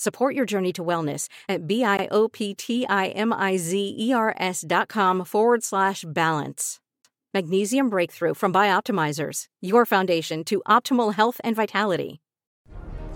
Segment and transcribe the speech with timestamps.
[0.00, 6.80] Support your journey to wellness at B-I-O-P-T-I-M-I-Z-E-R-S dot com forward slash balance.
[7.34, 12.22] Magnesium Breakthrough from Bioptimizers, your foundation to optimal health and vitality.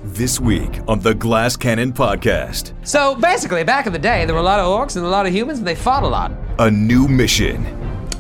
[0.02, 4.42] This week on the Glass Cannon Podcast, So basically, back in the day, there were
[4.42, 6.33] a lot of orcs and a lot of humans, and they fought a lot.
[6.58, 7.64] a new mission.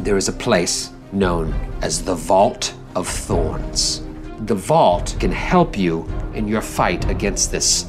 [0.00, 4.00] There is a place known as the Vault of Thorns.
[4.46, 7.84] The vault can help you in your fight against this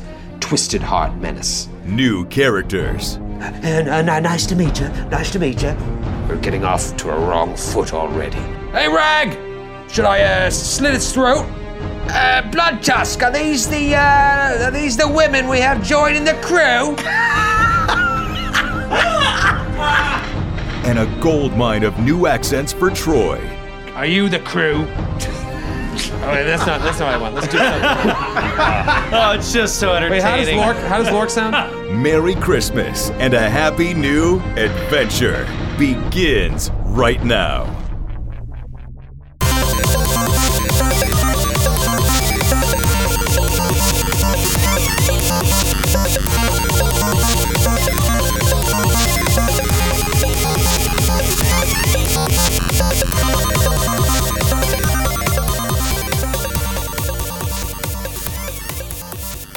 [0.46, 1.68] twisted heart menace.
[1.86, 3.16] New characters.
[3.64, 4.88] And uh, n- nice to meet you.
[5.10, 5.76] Nice to meet you.
[6.30, 8.38] We're getting off to a wrong foot already.
[8.72, 9.30] Hey, Rag!
[9.90, 11.48] Should I uh, slit its throat?
[12.10, 16.96] Uh, Bloodtusk, are these the uh, are these the women we have joining the crew?
[20.86, 23.40] And a gold mine of new accents for Troy.
[23.96, 24.86] Are you the crew?
[25.96, 27.36] Oh, wait, that's not that's not what I want.
[27.36, 29.12] Let's do something.
[29.18, 30.12] Oh, it's just so entertaining.
[30.12, 31.54] Wait, how does Lork how does Lork sound?
[32.02, 37.85] Merry Christmas and a happy new adventure begins right now.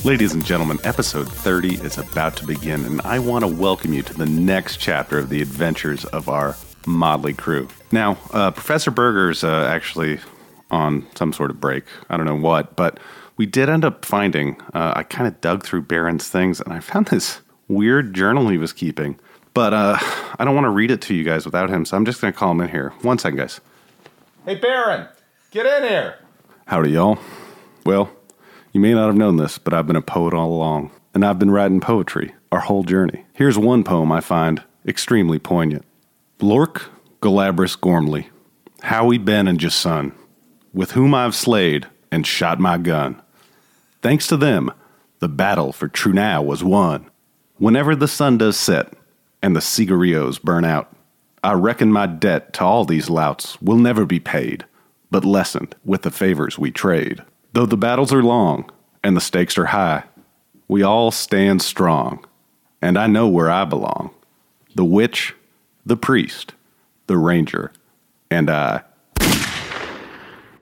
[0.09, 4.01] Ladies and gentlemen, episode 30 is about to begin, and I want to welcome you
[4.05, 7.69] to the next chapter of the adventures of our motley crew.
[7.93, 10.19] Now, uh, Professor Berger's uh, actually
[10.71, 11.85] on some sort of break.
[12.09, 12.99] I don't know what, but
[13.37, 16.81] we did end up finding, uh, I kind of dug through Baron's things, and I
[16.81, 19.21] found this weird journal he was keeping.
[19.53, 19.99] But uh,
[20.39, 22.33] I don't want to read it to you guys without him, so I'm just going
[22.33, 22.95] to call him in here.
[23.03, 23.61] One second, guys.
[24.47, 25.07] Hey, Baron,
[25.51, 26.15] get in here.
[26.65, 27.19] Howdy, y'all.
[27.85, 28.09] Well,
[28.79, 31.41] you may not have known this, but I've been a poet all along, and I've
[31.41, 33.25] been writing poetry our whole journey.
[33.33, 35.85] Here's one poem I find extremely poignant
[36.41, 36.89] Lork
[37.21, 38.31] Galabras Gormley,
[38.83, 40.13] Howie Ben and Jason,
[40.73, 43.21] with whom I've slayed and shot my gun.
[44.01, 44.71] Thanks to them,
[45.19, 47.11] the battle for Trunau was won.
[47.57, 48.93] Whenever the sun does set
[49.43, 50.95] and the cigarillos burn out,
[51.43, 54.67] I reckon my debt to all these louts will never be paid,
[55.11, 57.25] but lessened with the favors we trade.
[57.59, 58.71] Though the battles are long
[59.03, 60.05] and the stakes are high,
[60.69, 62.25] we all stand strong,
[62.81, 64.11] and I know where I belong.
[64.77, 65.35] The witch,
[65.85, 66.55] the priest,
[67.09, 67.73] the ranger,
[68.31, 68.83] and I.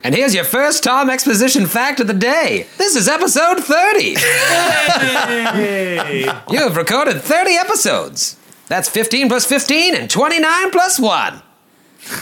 [0.02, 2.66] And here's your first Tom exposition fact of the day.
[2.78, 4.16] This is episode 30.
[6.50, 8.38] You have recorded 30 episodes.
[8.68, 11.42] That's 15 plus 15 and 29 plus 1.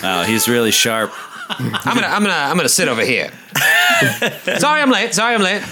[0.03, 1.13] Oh, he's really sharp.
[1.49, 3.31] I'm gonna I'm gonna I'm gonna sit over here.
[4.59, 5.15] Sorry I'm late.
[5.15, 5.63] Sorry I'm late.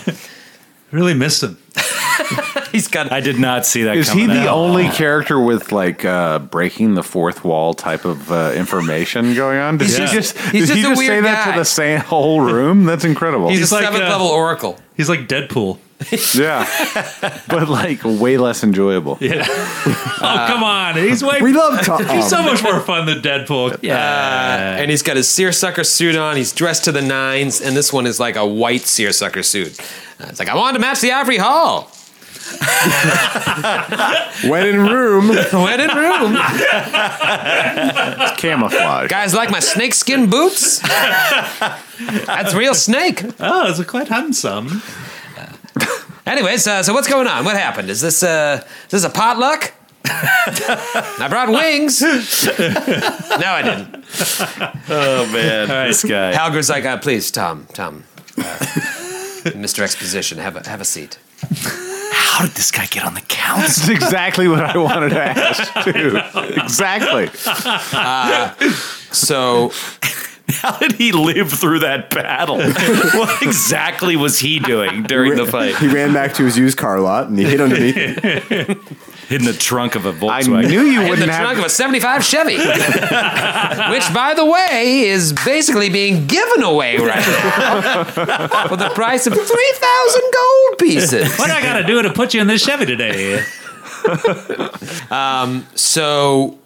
[0.91, 1.59] Really missed him.
[2.72, 4.37] He's got I did not see that Is he coming.
[4.37, 4.56] the out.
[4.56, 9.78] only character with like uh, breaking the fourth wall type of uh, information going on?
[9.78, 11.59] Did He's he just- just, he's did he just a just say weird that to
[11.59, 12.84] the same whole room?
[12.84, 13.48] That's incredible.
[13.48, 14.78] He's, He's a like, seventh uh, level oracle.
[14.97, 15.78] He's like Deadpool.
[16.34, 16.66] yeah,
[17.48, 19.18] but like way less enjoyable.
[19.20, 19.44] Yeah.
[19.48, 20.96] oh, come on.
[20.96, 21.40] He's way.
[21.40, 22.04] We love Tom.
[22.06, 23.78] He's so much more fun than Deadpool.
[23.82, 24.76] Yeah.
[24.76, 26.36] And he's got his seersucker suit on.
[26.36, 29.78] He's dressed to the nines, and this one is like a white seersucker suit.
[30.20, 31.90] Uh, it's like I wanted to match the Ivory Hall.
[34.49, 36.34] When in room, When in room,
[38.37, 39.08] camouflage.
[39.08, 40.81] guys like my snakeskin boots.
[42.26, 43.22] That's real snake.
[43.38, 44.82] Oh, it's quite handsome.
[46.26, 47.44] Anyways, uh, so what's going on?
[47.44, 47.90] What happened?
[47.90, 49.72] Is this uh, is this a potluck?
[50.04, 52.00] I brought wings.
[52.02, 54.04] no, I didn't.
[54.88, 56.32] Oh man, this guy.
[56.32, 58.04] Halgra's like, uh, please, Tom, Tom,
[58.38, 58.42] uh,
[59.52, 59.82] Mr.
[59.82, 61.19] Exposition, have a have a seat.
[62.12, 63.62] How did this guy get on the council?
[63.62, 66.18] That's exactly what I wanted to ask too.
[66.62, 67.28] Exactly.
[69.12, 69.72] So
[70.62, 72.58] How did he live through that battle?
[73.19, 75.76] what exactly was he doing during the fight?
[75.76, 78.78] He ran back to his used car lot and he hid underneath it.
[79.31, 80.64] In the trunk of a I Volkswagen.
[80.64, 81.58] I knew you wouldn't In the wouldn't trunk have.
[81.58, 88.04] of a 75 Chevy, which, by the way, is basically being given away right now
[88.69, 91.38] for the price of 3,000 gold pieces.
[91.38, 93.43] What do I got to do to put you in this Chevy today?
[95.76, 96.58] So,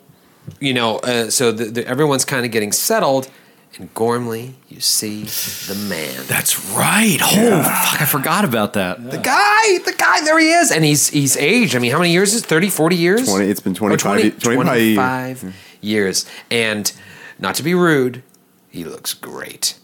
[0.61, 3.29] you know, uh, so the, the, everyone's kind of getting settled,
[3.79, 6.25] and Gormley, you see the man.
[6.27, 7.19] That's right.
[7.23, 8.03] Oh, fuck.
[8.03, 9.11] I forgot about that.
[9.11, 10.71] The guy, the guy, there he is.
[10.71, 11.77] And he's he's aged.
[11.77, 12.47] I mean, how many years is it?
[12.47, 13.29] 30, 40 years?
[13.29, 16.27] 20 it's been Or 25 20 25 25 years.
[16.51, 16.91] And
[17.39, 18.23] not to be rude,
[18.69, 19.79] he looks great.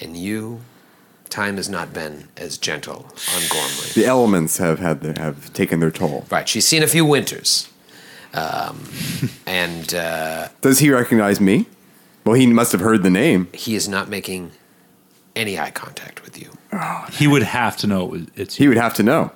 [0.00, 0.60] And you,
[1.28, 3.90] time has not been as gentle on Gormley.
[3.94, 6.26] The elements have had their, have taken their toll.
[6.30, 7.68] Right, she's seen a few winters.
[8.34, 8.84] Um,
[9.46, 11.66] and uh, Does he recognize me?
[12.28, 13.48] Well, he must have heard the name.
[13.54, 14.50] he is not making
[15.34, 16.50] any eye contact with you.
[17.10, 19.32] He would have to know it was, it's He would have to know.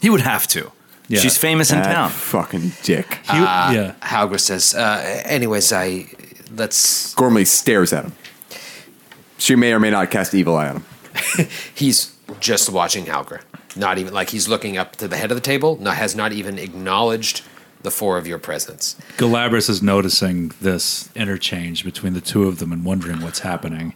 [0.00, 0.72] He would have to.
[1.08, 1.20] Yeah.
[1.20, 2.08] She's famous in That town.
[2.08, 3.18] fucking dick.
[3.30, 3.92] He- yeah.
[4.00, 6.06] Halgra says, uh, anyways, I
[6.56, 7.14] let's.
[7.14, 8.12] Gormley stares at him.
[9.36, 10.84] She may or may not cast evil eye on him.
[11.74, 13.42] He's just watching Halgra.
[13.76, 15.76] Not even like he's looking up to the head of the table.
[15.80, 17.42] No, has not even acknowledged
[17.82, 18.96] the four of your presence.
[19.16, 23.94] Galabras is noticing this interchange between the two of them and wondering what's happening.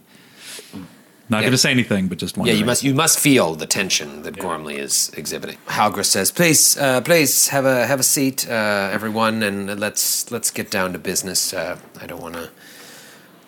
[1.30, 1.42] Not Yeah.
[1.44, 4.38] going to say anything, but just Yeah, you must you must feel the tension that
[4.38, 5.56] Gormley is exhibiting.
[5.68, 10.50] Halgra says, "Please, uh, please have a have a seat, uh, everyone, and let's let's
[10.50, 11.54] get down to business.
[11.54, 12.50] Uh, I don't want to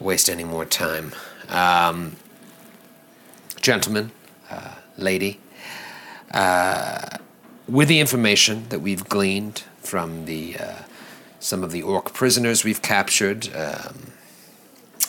[0.00, 1.12] waste any more time,
[1.50, 2.16] um,
[3.60, 4.10] gentlemen,
[4.50, 5.40] uh, lady.
[6.32, 7.00] Uh,
[7.68, 10.82] with the information that we've gleaned from the uh,
[11.40, 14.12] some of the orc prisoners we've captured, um,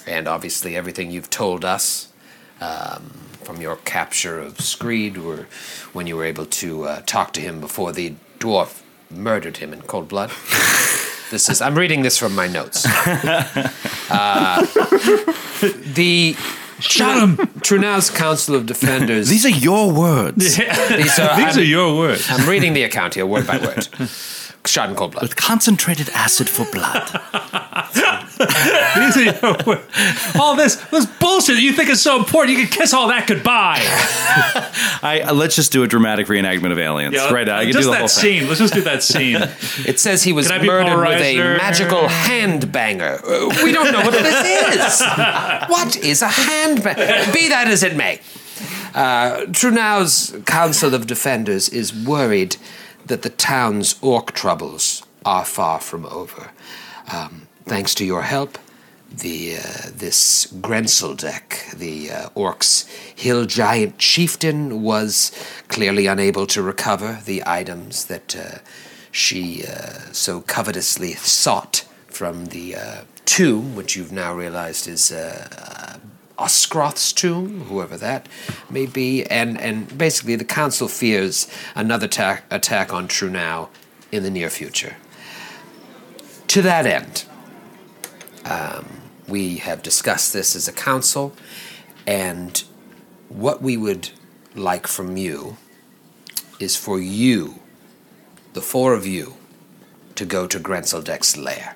[0.05, 2.07] and obviously everything you've told us."
[2.61, 3.11] um,
[3.43, 5.47] from your capture of Screed, or
[5.93, 9.81] when you were able to uh, talk to him before the dwarf murdered him in
[9.83, 10.29] cold blood.
[11.31, 12.85] this is I'm reading this from my notes.
[14.09, 14.61] Uh,
[15.95, 16.33] the
[16.79, 17.35] Shot him!
[17.59, 19.27] Trunau's Council of Defenders.
[19.27, 20.55] These are your words.
[20.57, 22.25] these are, These are your words.
[22.29, 23.89] I'm reading the account here, word by word.
[24.67, 25.23] Shot in cold blood.
[25.23, 27.07] With concentrated acid for blood.
[28.37, 29.81] These are your.
[30.39, 33.27] All this, this bullshit that you think is so important, you can kiss all that
[33.27, 33.79] goodbye.
[35.01, 37.15] I uh, let's just do a dramatic reenactment of aliens.
[37.31, 38.39] right now, I can just do the that whole thing.
[38.41, 38.47] scene.
[38.47, 39.37] Let's just do that scene.
[39.87, 43.19] It says he was Can I murdered with a magical hand banger.
[43.25, 45.01] Uh, We don't know what this is.
[45.69, 47.31] what is a hand banger?
[47.33, 48.19] Be that as it may.
[48.93, 52.57] Uh, Trunau's Council of Defenders is worried
[53.07, 56.51] that the town's orc troubles are far from over.
[57.11, 58.57] Um, thanks to your help,
[59.09, 65.31] the uh, this Grenseldek, the uh, orc's hill giant chieftain, was
[65.69, 68.59] clearly unable to recover the items that uh,
[69.11, 75.11] she uh, so covetously sought from the uh, tomb, which you've now realized is
[76.37, 76.47] uh,
[77.15, 78.27] tomb, whoever that
[78.69, 83.69] may be, and and basically the council fears another ta- attack on Trunau
[84.11, 84.97] in the near future.
[86.47, 87.25] To that end,
[88.45, 91.33] um, we have discussed this as a council,
[92.05, 92.63] and
[93.29, 94.11] what we would
[94.55, 95.57] like from you
[96.59, 97.59] is for you,
[98.53, 99.35] the four of you,
[100.15, 101.75] to go to Grenseldek's lair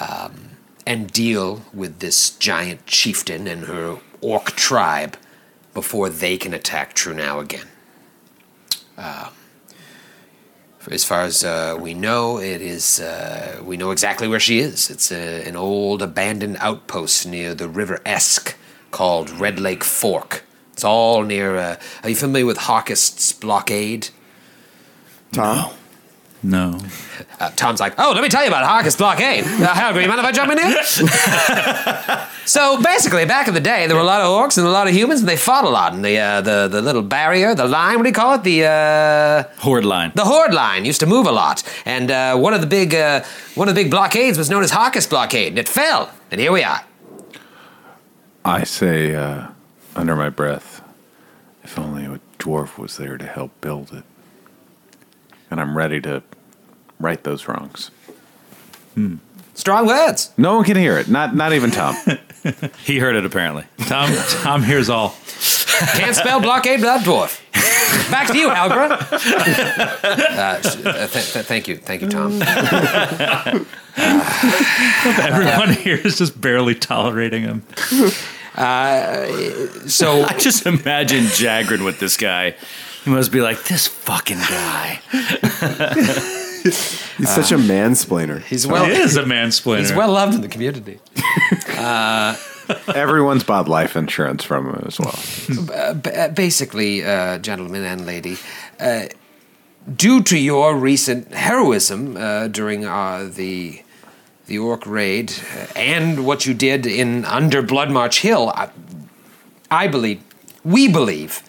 [0.00, 0.43] um,
[0.86, 5.16] and deal with this giant chieftain and her orc tribe
[5.72, 7.66] before they can attack Trunau again.
[8.96, 9.30] Um,
[10.90, 14.90] as far as uh, we know, it is uh, we know exactly where she is.
[14.90, 18.56] It's a, an old abandoned outpost near the River Esk
[18.90, 20.44] called Red Lake Fork.
[20.72, 21.56] It's all near.
[21.56, 24.10] Uh, are you familiar with Hawkist's blockade?
[25.32, 25.56] Tom?
[25.56, 25.72] No.
[27.40, 29.44] Uh, Tom's like, oh, let me tell you about Harkest blockade.
[29.44, 30.82] Uh, Helga, you mind if I jump in here?
[32.46, 34.86] so basically, back in the day, there were a lot of orcs and a lot
[34.86, 35.92] of humans, and they fought a lot.
[35.94, 38.42] And the uh, the the little barrier, the line, what do you call it?
[38.44, 40.12] The uh, Horde line.
[40.14, 41.62] the horde line used to move a lot.
[41.84, 43.22] And uh, one of the big uh,
[43.54, 46.10] one of the big blockades was known as Harkest blockade, and it fell.
[46.30, 46.84] And here we are.
[48.44, 49.48] I say uh,
[49.96, 50.82] under my breath,
[51.62, 54.04] if only a dwarf was there to help build it.
[55.54, 56.20] And I'm ready to
[56.98, 57.92] right those wrongs.
[59.54, 60.32] Strong words.
[60.36, 61.06] No one can hear it.
[61.08, 61.94] Not not even Tom.
[62.84, 63.64] He heard it apparently.
[63.86, 64.10] Tom,
[64.42, 65.14] Tom hears all.
[65.94, 67.40] Can't spell blockade without dwarf.
[68.10, 68.90] back to you, Algra.
[70.04, 70.08] uh,
[70.44, 72.42] uh, th- th- thank you, thank you, Tom.
[73.96, 77.62] Everyone here is just barely tolerating him.
[79.88, 82.56] So I just imagine Jagrin with this guy.
[83.04, 85.00] He must be like, this fucking guy.
[86.64, 88.40] He's such a mansplainer.
[88.42, 88.86] he's well.
[88.86, 89.80] He is a mansplainer.
[89.80, 90.98] He's well loved in the community.
[92.94, 95.18] Everyone's bought life insurance from him as well.
[96.02, 98.38] B- uh, basically, uh, gentlemen and lady,
[98.80, 99.06] uh,
[99.94, 103.82] due to your recent heroism uh, during uh, the
[104.46, 108.70] the orc raid uh, and what you did in under Bloodmarch Hill, I,
[109.70, 110.22] I believe,
[110.64, 111.42] we believe,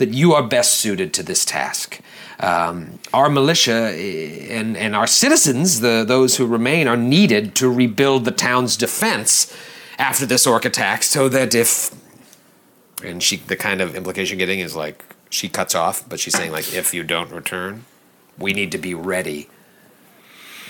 [0.00, 2.00] that you are best suited to this task.
[2.40, 7.70] Um, our militia eh, and, and our citizens, the those who remain, are needed to
[7.70, 9.54] rebuild the town's defense
[9.98, 11.94] after this orc attack, so that if
[13.04, 16.52] and she the kind of implication getting is like she cuts off but she's saying
[16.52, 17.84] like if you don't return
[18.36, 19.48] we need to be ready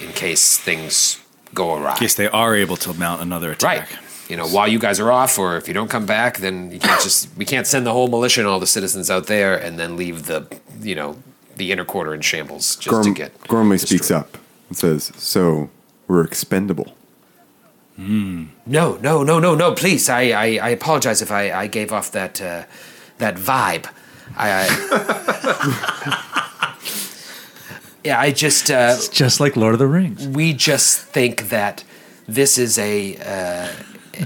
[0.00, 1.18] in case things
[1.54, 3.90] go awry Yes, they are able to mount another attack.
[3.90, 3.99] right
[4.30, 6.78] you know while you guys are off or if you don't come back then you
[6.78, 9.78] can't just we can't send the whole militia and all the citizens out there and
[9.78, 10.46] then leave the
[10.80, 11.16] you know
[11.56, 15.68] the inner quarter in shambles just to get Gormley speaks up and says, "So
[16.08, 16.94] we're expendable."
[17.99, 19.72] No, no, no, no, no.
[19.75, 22.62] Please, I, I, I apologize if I, I gave off that, uh,
[23.18, 23.84] that vibe.
[24.38, 26.64] I, I
[28.04, 30.26] yeah, I just, uh, It's just like Lord of the Rings.
[30.26, 31.84] we just think that
[32.26, 33.68] this is a, uh,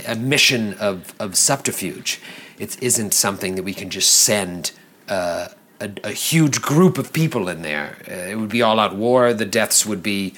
[0.06, 2.20] a mission of, of subterfuge.
[2.58, 4.72] It isn't something that we can just send
[5.08, 5.48] uh,
[5.80, 7.98] a, a huge group of people in there.
[8.08, 9.32] Uh, it would be all out war.
[9.32, 10.34] The deaths would be,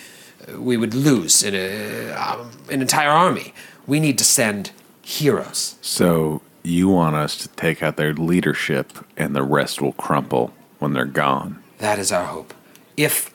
[0.56, 3.52] we would lose in a, um, an entire army.
[3.86, 4.72] We need to send
[5.02, 5.76] heroes.
[5.80, 10.92] So you want us to take out their leadership and the rest will crumple when
[10.92, 11.62] they're gone.
[11.78, 12.54] That is our hope.
[12.96, 13.32] If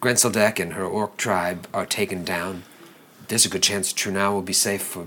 [0.00, 2.62] Grenseldek and her orc tribe are taken down,
[3.28, 5.06] there's a good chance Trunau will be safe for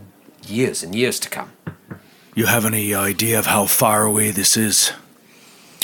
[0.50, 1.52] years and years to come.
[2.36, 4.94] You have any idea of how far away this is?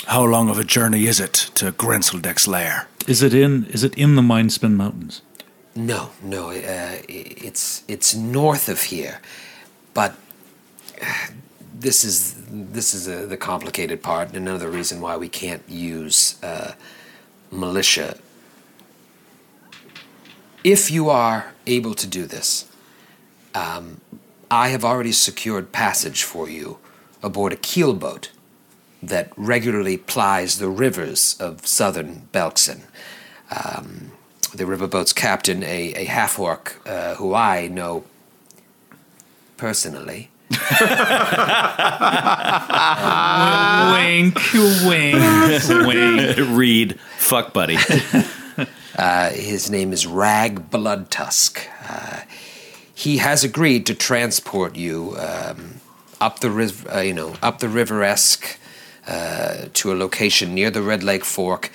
[0.06, 2.86] How long of a journey is it to Grenseldek's lair?
[3.06, 3.64] Is it in?
[3.66, 5.22] Is it in the Mindspin Mountains?
[5.74, 9.20] No, no, uh, it's it's north of here,
[9.92, 10.14] but
[11.02, 11.26] uh,
[11.74, 16.36] this is this is uh the complicated part, and another reason why we can't use
[16.42, 16.74] uh,
[17.50, 18.16] militia.
[20.62, 22.66] If you are able to do this,
[23.54, 24.00] um,
[24.50, 26.78] I have already secured passage for you
[27.22, 28.28] aboard a keelboat
[29.02, 32.82] that regularly plies the rivers of southern Belkzen.
[33.50, 34.12] Um,
[34.54, 38.04] the riverboat's captain, a, a half orc uh, who I know
[39.56, 40.30] personally.
[43.94, 44.38] wink,
[44.84, 46.36] wink, wink.
[46.56, 47.76] Read, fuck buddy.
[48.96, 51.58] Uh, his name is Rag Bloodtusk.
[51.88, 52.20] Uh,
[52.94, 55.80] he has agreed to transport you um,
[56.20, 58.58] up the riv- uh, you know up the river Esk
[59.06, 61.70] uh, to a location near the Red Lake Fork.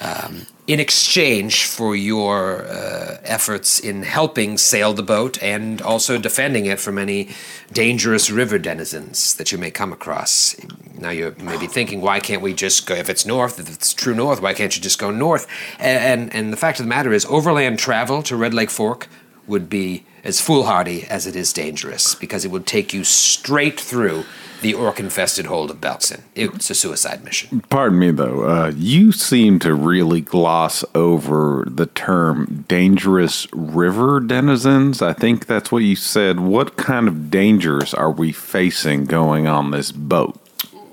[0.00, 6.66] Um, in exchange for your uh, efforts in helping sail the boat and also defending
[6.66, 7.30] it from any
[7.72, 10.56] dangerous river denizens that you may come across.
[10.98, 12.94] Now you may be thinking, why can't we just go?
[12.94, 15.46] If it's north, if it's true north, why can't you just go north?
[15.78, 19.08] And and, and the fact of the matter is, overland travel to Red Lake Fork
[19.46, 24.24] would be as foolhardy as it is dangerous because it would take you straight through
[24.62, 26.22] the orc-infested hold of Belkzen.
[26.34, 27.60] It's a suicide mission.
[27.68, 28.48] Pardon me, though.
[28.48, 35.02] Uh, you seem to really gloss over the term dangerous river denizens.
[35.02, 36.40] I think that's what you said.
[36.40, 40.40] What kind of dangers are we facing going on this boat?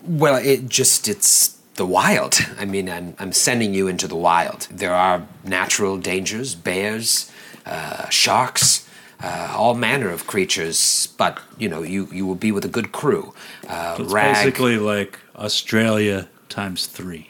[0.03, 2.39] Well, it just it's the wild.
[2.59, 4.67] I mean, I'm I'm sending you into the wild.
[4.69, 7.31] There are natural dangers, bears,
[7.65, 8.85] uh, sharks,
[9.23, 11.07] uh, all manner of creatures.
[11.17, 13.33] But you know, you you will be with a good crew.
[13.67, 17.27] Uh, It's Rag, basically like Australia times three.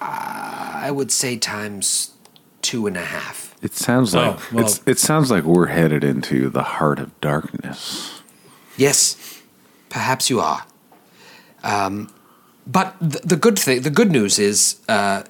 [0.00, 2.10] I would say times
[2.60, 3.54] two and a half.
[3.62, 7.08] It sounds like Oh, well- it's, it sounds like we're headed into the heart of
[7.20, 8.20] darkness.
[8.76, 9.16] Yes,
[9.88, 10.64] perhaps you are.
[11.62, 12.08] Um,
[12.66, 15.22] but the, the good thing, the good news is, uh,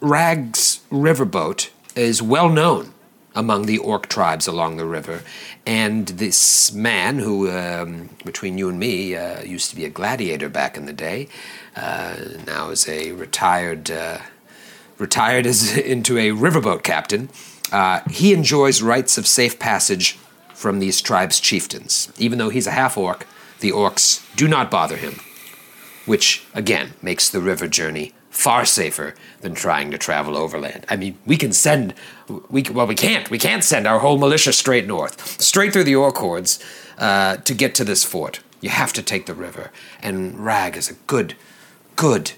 [0.00, 2.92] Rag's riverboat is well known
[3.34, 5.22] among the orc tribes along the river,
[5.66, 10.48] and this man, who um, between you and me uh, used to be a gladiator
[10.48, 11.28] back in the day,
[11.76, 13.90] uh, now is a retired.
[13.90, 14.18] Uh,
[14.98, 17.28] retired as into a riverboat captain,
[17.72, 20.16] uh, he enjoys rights of safe passage
[20.54, 22.12] from these tribes' chieftains.
[22.16, 23.26] Even though he's a half orc,
[23.58, 25.18] the orcs do not bother him.
[26.06, 30.84] which again makes the river journey far safer than trying to travel overland.
[30.88, 31.94] I mean, we can send,
[32.50, 35.94] we well, we can't, we can't send our whole militia straight north, straight through the
[35.94, 36.58] Orcords
[36.98, 38.40] uh, to get to this fort.
[38.60, 39.70] You have to take the river,
[40.02, 41.36] and Rag is a good,
[41.94, 42.32] good,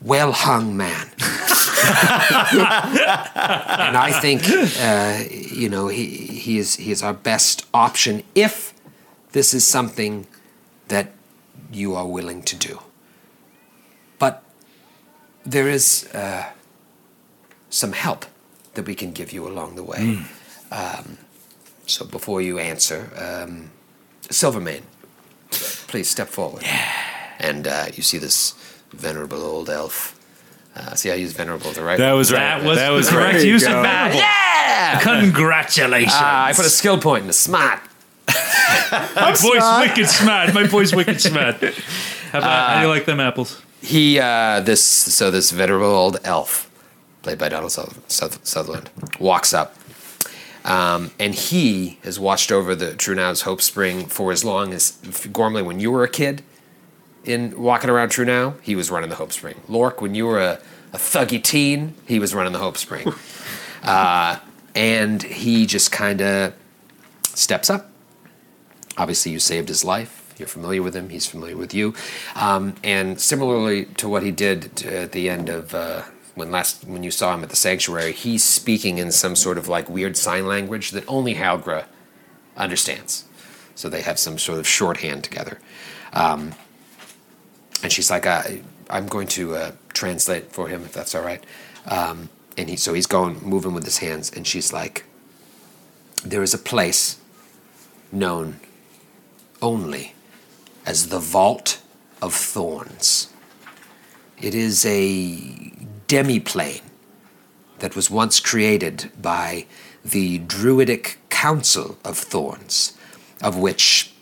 [0.00, 1.10] well hung man.
[1.18, 1.24] and
[3.96, 4.42] I think,
[4.80, 8.72] uh, you know, he, he, is, he is our best option if
[9.32, 10.26] this is something
[10.88, 11.12] that
[11.70, 12.80] you are willing to do.
[15.48, 16.44] But there is uh,
[17.70, 18.26] some help
[18.74, 20.20] that we can give you along the way.
[20.70, 21.16] Um,
[21.86, 23.70] so before you answer, um,
[24.30, 24.82] Silvermane,
[25.50, 26.62] please step forward.
[26.64, 26.92] Yeah.
[27.38, 28.52] And uh, you see this
[28.92, 30.14] venerable old elf.
[30.76, 31.96] Uh, see, I used venerable the right.
[31.96, 32.66] That was That right.
[32.66, 33.82] was that was the correct use of Go.
[33.82, 34.18] venerable.
[34.18, 35.00] Yeah.
[35.00, 36.12] Congratulations.
[36.14, 37.80] Ah, I put a skill point in the smart.
[38.92, 40.52] My boy's wicked smart.
[40.52, 41.56] My boy's wicked smart.
[42.32, 43.62] How, about, how do you like them apples?
[43.80, 46.70] He, uh, this, so this venerable old elf,
[47.22, 49.76] played by Donald Suther- Suther- Sutherland, walks up.
[50.64, 54.92] Um, and he has watched over the Trunau's Hope Spring for as long as
[55.32, 56.42] Gormley, when you were a kid
[57.24, 59.60] in walking around Trunau, he was running the Hope Spring.
[59.68, 60.60] Lork, when you were a,
[60.92, 63.12] a thuggy teen, he was running the Hope Spring.
[63.82, 64.38] uh,
[64.74, 66.54] and he just kind of
[67.24, 67.90] steps up.
[68.96, 70.17] Obviously, you saved his life.
[70.38, 71.08] You're familiar with him.
[71.08, 71.94] He's familiar with you.
[72.34, 76.02] Um, and similarly to what he did to, at the end of uh,
[76.34, 79.68] when last when you saw him at the sanctuary, he's speaking in some sort of
[79.68, 81.86] like weird sign language that only Halgra
[82.56, 83.24] understands.
[83.74, 85.58] So they have some sort of shorthand together.
[86.12, 86.54] Um,
[87.82, 91.44] and she's like, I, "I'm going to uh, translate for him if that's all right."
[91.86, 95.04] Um, and he so he's going moving with his hands, and she's like,
[96.24, 97.18] "There is a place
[98.10, 98.60] known
[99.60, 100.14] only
[100.88, 101.82] as the Vault
[102.22, 103.28] of Thorns.
[104.40, 105.12] It is a
[106.06, 106.80] demiplane
[107.80, 109.66] that was once created by
[110.02, 112.96] the Druidic Council of Thorns,
[113.42, 114.14] of which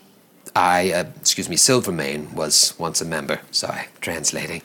[0.57, 3.39] I, uh, excuse me, Silvermane was once a member.
[3.51, 4.61] Sorry, translating.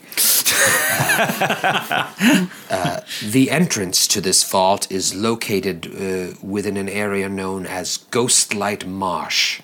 [2.71, 8.87] Uh, the entrance to this vault is located uh, within an area known as Ghostlight
[8.87, 9.61] Marsh.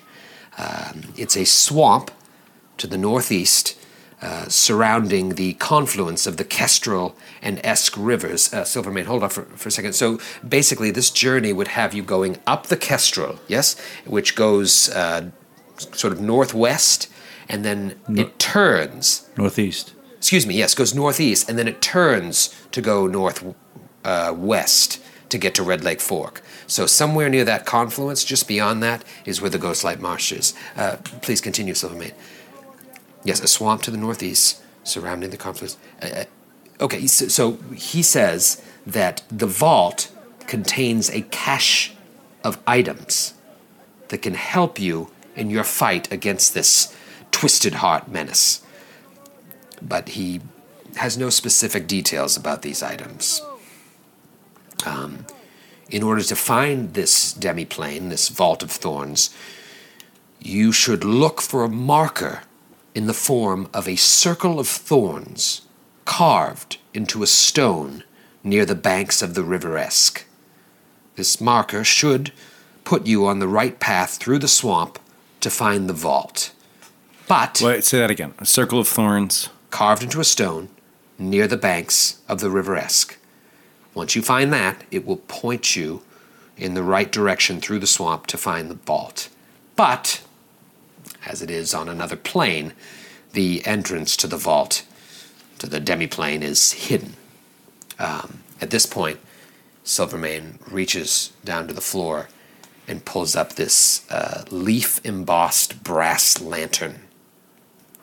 [0.57, 2.11] Um, it's a swamp
[2.79, 3.77] to the northeast,
[4.21, 8.53] uh, surrounding the confluence of the Kestrel and Esk rivers.
[8.53, 9.93] Uh, Silvermane, hold on for, for a second.
[9.93, 15.29] So basically, this journey would have you going up the Kestrel, yes, which goes uh,
[15.77, 17.09] sort of northwest,
[17.47, 19.93] and then it turns Northeast.
[20.17, 23.55] excuse me, yes, goes northeast, and then it turns to go north
[24.03, 26.41] uh, west to get to Red Lake Fork.
[26.67, 30.53] So somewhere near that confluence, just beyond that, is where the Ghostlight Marsh is.
[30.75, 32.13] Uh, please continue, Silvermane.
[33.23, 35.77] Yes, a swamp to the northeast surrounding the confluence.
[36.01, 36.23] Uh, uh,
[36.81, 40.11] okay, so, so he says that the vault
[40.47, 41.93] contains a cache
[42.43, 43.33] of items
[44.07, 46.95] that can help you in your fight against this
[47.31, 48.61] twisted heart menace
[49.81, 50.41] but he
[50.95, 53.41] has no specific details about these items.
[54.85, 55.25] Um,
[55.89, 59.35] in order to find this demiplane, this vault of thorns,
[60.39, 62.41] you should look for a marker
[62.95, 65.61] in the form of a circle of thorns
[66.05, 68.03] carved into a stone
[68.43, 70.25] near the banks of the river Esk.
[71.15, 72.31] This marker should
[72.83, 74.97] put you on the right path through the swamp
[75.41, 76.51] to find the vault.
[77.27, 78.33] But Wait, say that again.
[78.39, 79.49] A circle of thorns.
[79.69, 80.69] carved into a stone
[81.19, 83.17] near the banks of the River Esk.
[83.93, 86.01] Once you find that, it will point you
[86.57, 89.29] in the right direction through the swamp to find the vault.
[89.75, 90.21] But,
[91.25, 92.73] as it is on another plane,
[93.33, 94.83] the entrance to the vault,
[95.59, 97.15] to the demiplane, is hidden.
[97.99, 99.19] Um, at this point,
[99.83, 102.29] Silvermane reaches down to the floor
[102.87, 107.01] and pulls up this uh, leaf embossed brass lantern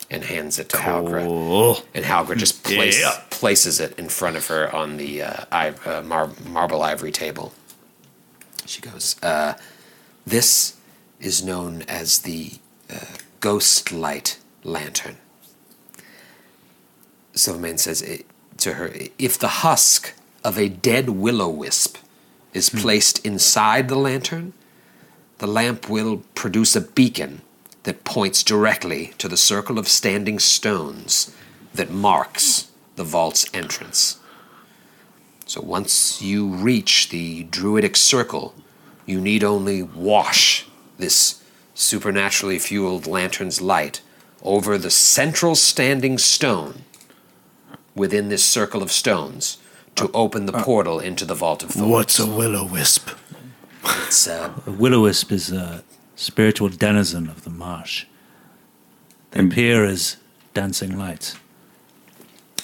[0.09, 1.83] and hands it to Halgra.
[1.93, 3.21] And Halgra just place, Yeah.
[3.29, 7.53] places it in front of her on the uh, iv- uh, mar- marble ivory table.
[8.65, 9.55] She goes, uh,
[10.25, 10.77] This
[11.19, 12.53] is known as the
[12.91, 12.99] uh,
[13.39, 15.17] Ghost Light Lantern.
[17.33, 18.25] Silvermane says it,
[18.57, 21.97] to her, If the husk of a dead will-o-wisp
[22.53, 24.53] is placed inside the lantern,
[25.37, 27.41] the lamp will produce a beacon
[27.83, 31.33] that points directly to the circle of standing stones
[31.73, 34.19] that marks the vault's entrance.
[35.45, 38.55] So once you reach the druidic circle,
[39.05, 40.65] you need only wash
[40.97, 41.41] this
[41.77, 44.01] supernaturally fueled lantern's light
[44.41, 46.81] over the central standing stone
[47.95, 49.57] within this circle of stones
[49.95, 51.91] to open the portal into the Vault of Thorns.
[51.91, 53.09] What's a will o wisp?
[54.05, 55.83] It's, uh, A will-o-wisp is a
[56.15, 58.05] spiritual denizen of the marsh.
[59.31, 60.17] They appear as
[60.53, 61.35] dancing lights.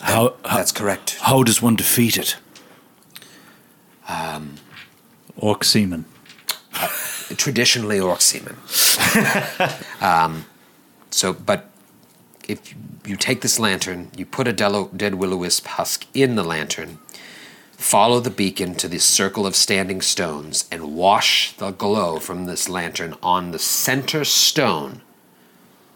[0.02, 1.18] How, how that's correct.
[1.22, 2.36] how does one defeat it?
[4.10, 4.56] Um,
[5.38, 6.06] Orc seaman.
[7.34, 8.58] Traditionally orc seamen.
[10.02, 10.46] um,
[11.12, 11.70] so, but
[12.48, 12.74] if
[13.06, 16.44] you take this lantern, you put a dello- dead will o wisp husk in the
[16.44, 17.00] lantern,
[17.72, 22.70] follow the beacon to this circle of standing stones, and wash the glow from this
[22.70, 25.02] lantern on the center stone,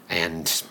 [0.08, 0.62] and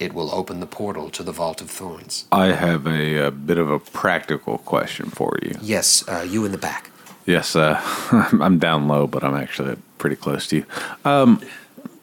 [0.00, 2.26] it will open the portal to the Vault of Thorns.
[2.30, 5.56] I have a, a bit of a practical question for you.
[5.60, 6.90] Yes, uh, you in the back.
[7.28, 7.78] Yes, uh,
[8.40, 10.66] I'm down low, but I'm actually pretty close to you.
[11.04, 11.42] Um,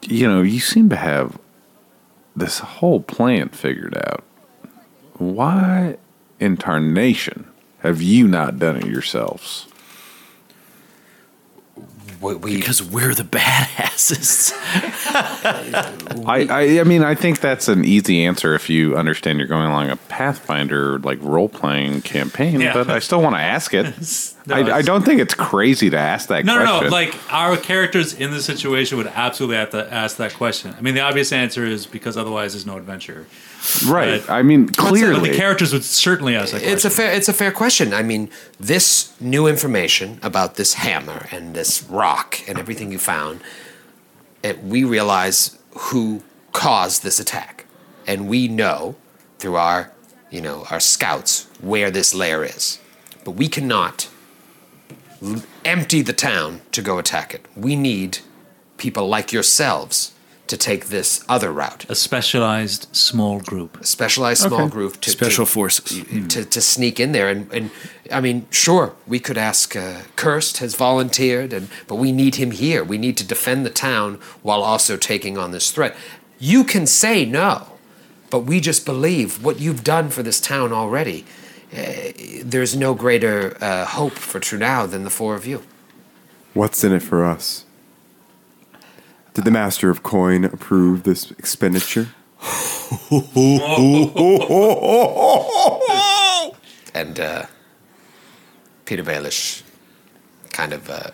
[0.02, 1.36] you know, you seem to have
[2.36, 4.22] this whole plan figured out.
[5.14, 5.96] Why
[6.38, 7.48] in tarnation
[7.80, 9.66] have you not done it yourselves?
[12.20, 14.52] We, we, Because we're the badasses.
[16.26, 19.66] I, I, I mean, I think that's an easy answer if you understand you're going
[19.68, 22.60] along a Pathfinder like role playing campaign.
[22.60, 22.72] Yeah.
[22.72, 23.86] But I still want to ask it.
[24.48, 26.64] No, I, I don't think it's crazy to ask that question.
[26.64, 26.88] No, no, no.
[26.88, 30.72] Like our characters in this situation would absolutely have to ask that question.
[30.78, 33.26] I mean, the obvious answer is because otherwise there's no adventure.
[33.86, 34.22] Right?
[34.26, 36.72] but- I mean, But clearly, the characters would certainly ask that question.
[36.74, 37.12] It's a fair.
[37.12, 37.92] It's a fair question.
[37.92, 43.40] I mean, this new information about this hammer and this rock and everything you found,
[44.42, 45.58] it, we realize
[45.90, 47.66] who caused this attack,
[48.06, 48.96] and we know
[49.38, 49.92] through our,
[50.30, 52.78] you know, our scouts where this lair is,
[53.24, 54.08] but we cannot
[55.22, 57.44] l- empty the town to go attack it.
[57.54, 58.18] We need
[58.78, 60.12] people like yourselves
[60.46, 61.84] to take this other route.
[61.88, 63.80] A specialized small group.
[63.80, 66.04] a specialized small group to Special to, forces.
[66.28, 67.28] to, to sneak in there.
[67.28, 67.70] And, and
[68.12, 72.52] I mean sure we could ask uh, Kirst has volunteered and but we need him
[72.52, 72.84] here.
[72.84, 75.96] We need to defend the town while also taking on this threat.
[76.38, 77.76] You can say no
[78.30, 81.24] but we just believe what you've done for this town already.
[81.72, 82.12] Uh,
[82.44, 85.62] there's no greater uh, hope for Trunau than the four of you.
[86.54, 87.65] What's in it for us?
[89.36, 92.08] Did the Master of Coin approve this expenditure?
[96.94, 97.44] and uh,
[98.86, 99.62] Petyr Baelish
[100.52, 101.10] kind of uh,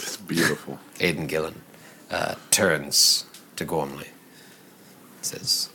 [0.00, 0.80] it's beautiful.
[0.98, 1.62] Aidan Gillen
[2.10, 4.08] uh, turns to Gormley.
[5.22, 5.68] Says,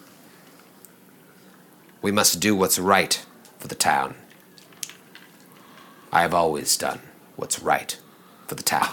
[2.01, 3.25] "We must do what's right
[3.57, 4.15] for the town.
[6.11, 6.99] I have always done
[7.37, 7.97] what's right
[8.47, 8.87] for the town."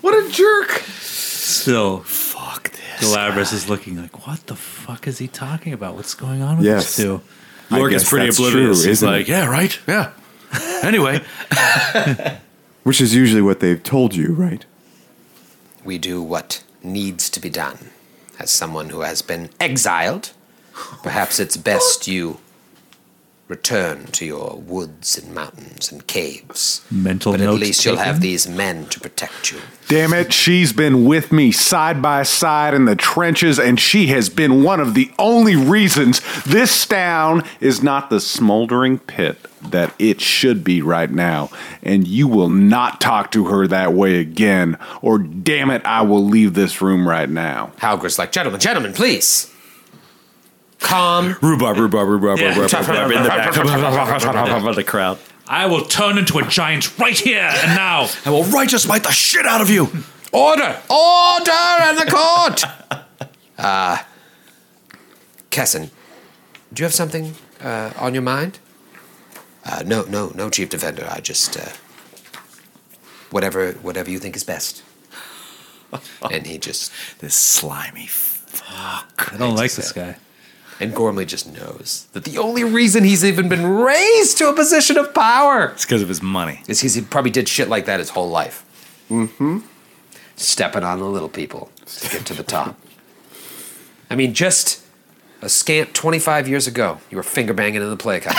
[0.00, 0.70] What a jerk!
[1.00, 2.80] Still, fuck this.
[3.00, 5.94] Galabras is looking like, what the fuck is he talking about?
[5.96, 6.96] What's going on with Yes.
[6.96, 7.20] these two?
[7.70, 8.54] I Lork is guess pretty that's oblivious.
[8.62, 9.28] true, He's isn't like, it?
[9.28, 10.10] yeah, right, yeah.
[10.82, 11.20] Anyway,
[12.82, 14.64] Which is usually what they've told you, right?
[15.84, 17.78] we do what needs to be done.
[18.38, 20.32] As someone who has been exiled,
[21.02, 22.38] perhaps it's best you
[23.50, 26.86] return to your woods and mountains and caves.
[26.90, 29.58] Mental but at notes least you'll have these men to protect you.
[29.88, 34.28] Damn it, she's been with me side by side in the trenches, and she has
[34.28, 40.20] been one of the only reasons this town is not the smoldering pit that it
[40.20, 41.50] should be right now.
[41.82, 46.24] And you will not talk to her that way again, or damn it, I will
[46.24, 47.72] leave this room right now.
[47.78, 49.52] Halgrim's like, gentlemen, gentlemen, please.
[50.80, 51.36] Calm.
[51.40, 52.58] rhubarb, rhubarb, rhubarb, Yeah.
[52.58, 55.18] rhubarb, rhubarb in the back of the crowd.
[55.46, 58.08] I will turn into a giant right here and now.
[58.24, 59.90] I will righteous smite the shit out of you.
[60.32, 60.80] Order!
[60.88, 62.62] Order in the court!
[63.58, 63.98] uh,
[65.50, 65.90] Kessin,
[66.72, 68.60] do you have something uh, on your mind?
[69.64, 71.06] Uh, no, no, no, Chief Defender.
[71.10, 71.68] I just uh,
[73.30, 74.82] whatever, whatever you think is best.
[76.30, 79.32] And he just This slimy fuck.
[79.32, 80.16] I don't like this guy.
[80.80, 84.96] And Gormley just knows that the only reason he's even been raised to a position
[84.96, 86.62] of power It's because of his money.
[86.66, 88.64] is because he probably did shit like that his whole life.
[89.10, 89.58] Mm-hmm.
[90.36, 92.76] Stepping on the little people to get to the top.
[94.08, 94.82] I mean, just
[95.42, 98.34] a scant 25 years ago, you were finger banging in the play house.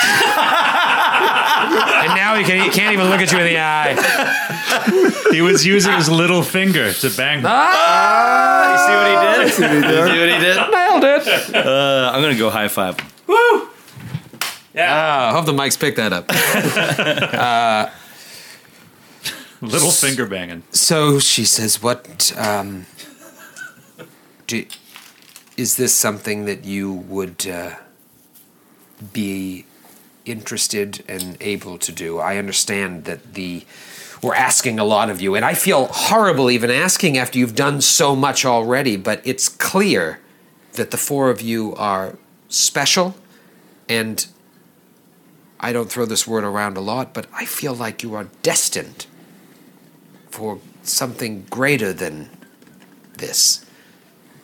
[2.04, 3.96] and now he, can, he can't even look at you in the eye.
[5.32, 7.40] He was using his little finger to bang.
[7.42, 9.46] You see what he did?
[9.48, 10.58] you see what he did?
[11.02, 11.56] Nailed it.
[11.56, 13.00] Uh, I'm gonna go high five.
[13.00, 13.08] him.
[14.76, 16.30] I hope the mics pick that up.
[19.62, 20.64] Little finger banging.
[20.72, 22.34] So she says, "What?
[22.38, 22.88] Um,
[24.48, 24.66] do
[25.56, 27.76] is this something that you would uh,
[29.14, 29.66] be
[30.26, 32.18] interested and able to do?
[32.18, 33.66] I understand that the
[34.22, 37.82] we're asking a lot of you, and I feel horrible even asking after you've done
[37.82, 38.98] so much already.
[38.98, 40.20] But it's clear
[40.74, 42.18] that the four of you are
[42.50, 43.16] special,
[43.90, 44.26] and
[45.60, 49.06] I don't throw this word around a lot, but I feel like you are destined
[50.30, 52.30] for something greater than
[53.18, 53.66] this.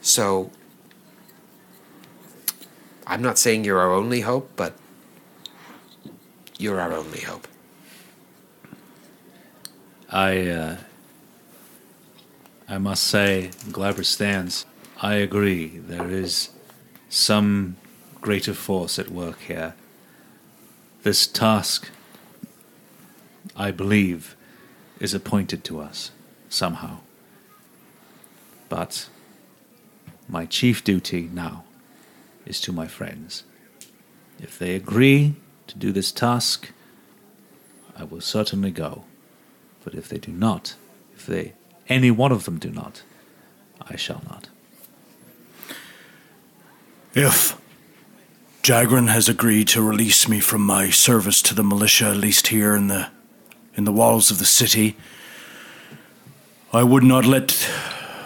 [0.01, 0.51] So
[3.05, 4.75] I'm not saying you're our only hope, but
[6.57, 7.47] you're our only hope.
[10.09, 10.77] I, uh,
[12.67, 14.65] I must say, Glabber stands.
[14.99, 15.77] I agree.
[15.77, 16.49] There is
[17.07, 17.77] some
[18.19, 19.75] greater force at work here.
[21.03, 21.89] This task,
[23.55, 24.35] I believe,
[24.99, 26.11] is appointed to us
[26.49, 26.97] somehow.
[28.69, 29.07] But
[30.27, 31.63] my chief duty now
[32.47, 33.43] is to my friends.
[34.39, 35.35] If they agree
[35.67, 36.71] to do this task,
[37.95, 39.03] I will certainly go.
[39.83, 40.75] But if they do not,
[41.13, 41.53] if they
[41.87, 43.03] any one of them do not,
[43.79, 44.49] I shall not.
[47.17, 47.59] If
[48.61, 52.75] Jagrin has agreed to release me from my service to the militia, at least here
[52.75, 53.07] in the
[53.73, 54.95] in the walls of the city,
[56.71, 57.67] I would not let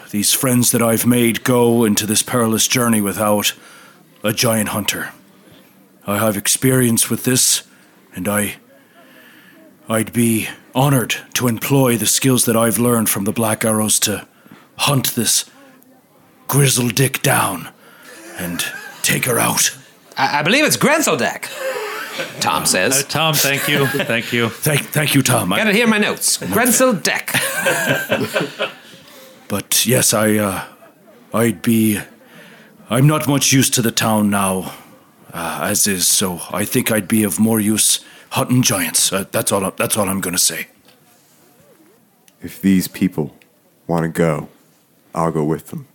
[0.10, 3.54] these friends that I've made go into this perilous journey without
[4.25, 5.13] a giant hunter.
[6.06, 7.63] I have experience with this,
[8.13, 8.58] and I
[9.88, 14.27] I'd be honored to employ the skills that I've learned from the Black Arrows to
[14.80, 15.45] hunt this
[16.49, 17.69] grizzle dick down
[18.38, 18.65] and
[19.01, 19.75] take her out.
[20.17, 21.49] I, I believe it's Grenseldek.
[22.39, 23.03] Tom says.
[23.03, 24.49] Uh, Tom, thank you, thank you.
[24.49, 25.49] Thank, thank you, Tom.
[25.49, 26.37] Got it here in my notes.
[26.39, 27.31] Grenseldek.
[29.47, 30.65] But yes, I, uh,
[31.33, 31.99] I'd be.
[32.89, 34.73] I'm not much use to the town now,
[35.33, 36.07] uh, as is.
[36.07, 39.11] So I think I'd be of more use hunting giants.
[39.11, 39.69] Uh, that's all.
[39.71, 40.67] That's all I'm going to say.
[42.41, 43.35] If these people
[43.87, 44.49] want to go,
[45.13, 45.87] I'll go with them.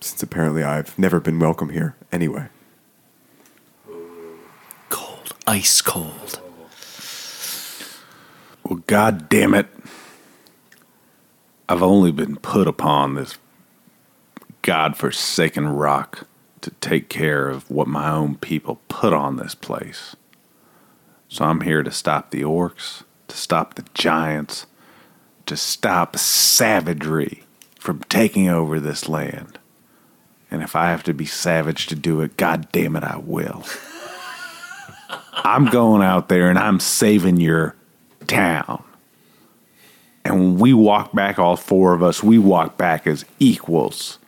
[0.00, 2.46] Since apparently I've never been welcome here anyway.
[4.88, 6.40] Cold, ice cold.
[8.64, 9.66] Well, God damn it.
[11.68, 13.38] I've only been put upon this
[14.62, 16.26] God-forsaken rock
[16.62, 20.16] to take care of what my own people put on this place.
[21.28, 24.66] So I'm here to stop the orcs, to stop the giants,
[25.46, 27.44] to stop savagery
[27.78, 29.59] from taking over this land.
[30.50, 33.64] And if I have to be savage to do it, God damn it, I will.
[35.32, 37.76] I'm going out there and I'm saving your
[38.26, 38.82] town.
[40.24, 44.18] And when we walk back, all four of us, we walk back as equals.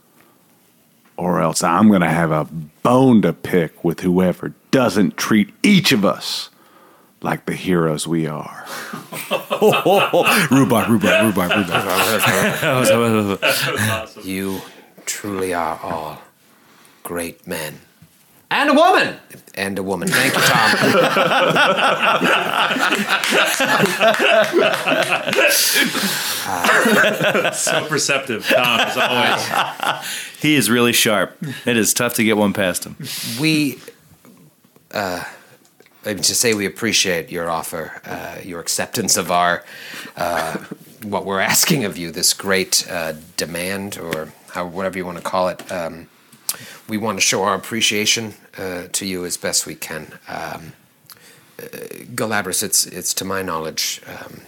[1.17, 2.45] Or else I'm going to have a
[2.83, 6.49] bone to pick with whoever doesn't treat each of us
[7.21, 8.67] like the heroes we are.
[10.51, 13.39] rhubarb, rhubarb, rhubarb, rhubarb.
[14.25, 14.61] You
[15.07, 16.21] truly are all
[17.03, 17.81] great men.
[18.51, 19.17] And a woman!
[19.55, 20.09] And a woman.
[20.09, 20.77] Thank you, Tom.
[27.55, 30.07] so perceptive, Tom, as always.
[30.39, 31.35] He is really sharp.
[31.65, 32.97] It is tough to get one past him.
[33.41, 33.81] we
[34.93, 35.25] uh,
[36.05, 39.65] to say we appreciate your offer, uh, your acceptance of our
[40.17, 40.59] uh,
[41.03, 45.25] what we're asking of you, this great uh, demand, or how whatever you want to
[45.25, 45.71] call it.
[45.73, 46.09] Um,
[46.89, 50.19] we want to show our appreciation uh, to you as best we can.
[50.29, 50.73] Um,
[51.59, 51.67] uh,
[52.15, 54.01] Galabras, it's it's to my knowledge.
[54.07, 54.43] Um,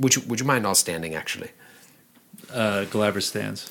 [0.00, 1.50] would you would you mind all standing actually?
[2.52, 3.68] Uh, Galabra stands.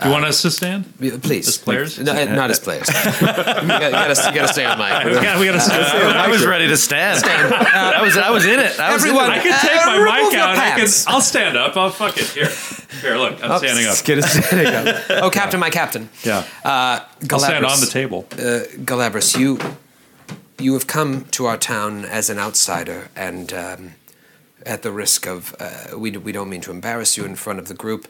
[0.00, 0.86] Do you want us to stand?
[1.22, 1.98] Please, as players.
[1.98, 2.88] No, uh, not as players.
[3.20, 5.04] you, gotta, you, gotta, you gotta stay on mic.
[5.04, 7.22] We gotta- we gotta stay- I was ready to stand.
[7.26, 8.80] I was I was in it.
[8.80, 9.42] I was Everyone- in I it.
[9.42, 10.56] can take Uh, my mic your out.
[10.56, 10.88] I can.
[11.08, 11.76] I'll stand up.
[11.76, 12.24] I'll fuck it.
[12.24, 12.46] Here,
[13.02, 13.16] here.
[13.16, 14.04] Look, I'm standing up.
[14.04, 15.04] Get a standing up.
[15.24, 16.08] Oh, Captain, my captain.
[16.24, 16.44] Yeah.
[16.64, 18.26] Uh, I'll stand on the table.
[18.32, 19.58] Uh, Galabras, you
[20.58, 23.94] you have come to our town as an outsider, and um,
[24.64, 27.66] at the risk of uh, we we don't mean to embarrass you in front of
[27.68, 28.06] the group,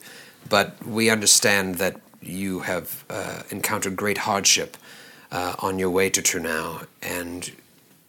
[0.48, 4.76] but we understand that you have uh, encountered great hardship
[5.32, 7.50] uh, on your way to Trunau, and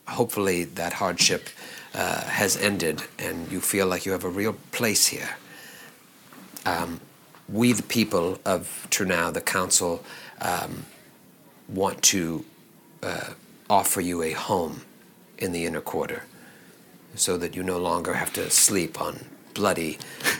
[0.07, 1.49] hopefully that hardship
[1.95, 5.29] uh, has ended, and you feel like you have a real place here.
[6.65, 6.99] Um,
[7.49, 10.03] we, the people of Trunau, the council,
[10.41, 10.85] um,
[11.67, 12.45] want to
[13.01, 13.31] uh,
[13.69, 14.81] offer you a home
[15.37, 16.23] in the inner quarter
[17.15, 19.97] so that you no longer have to sleep on bloody,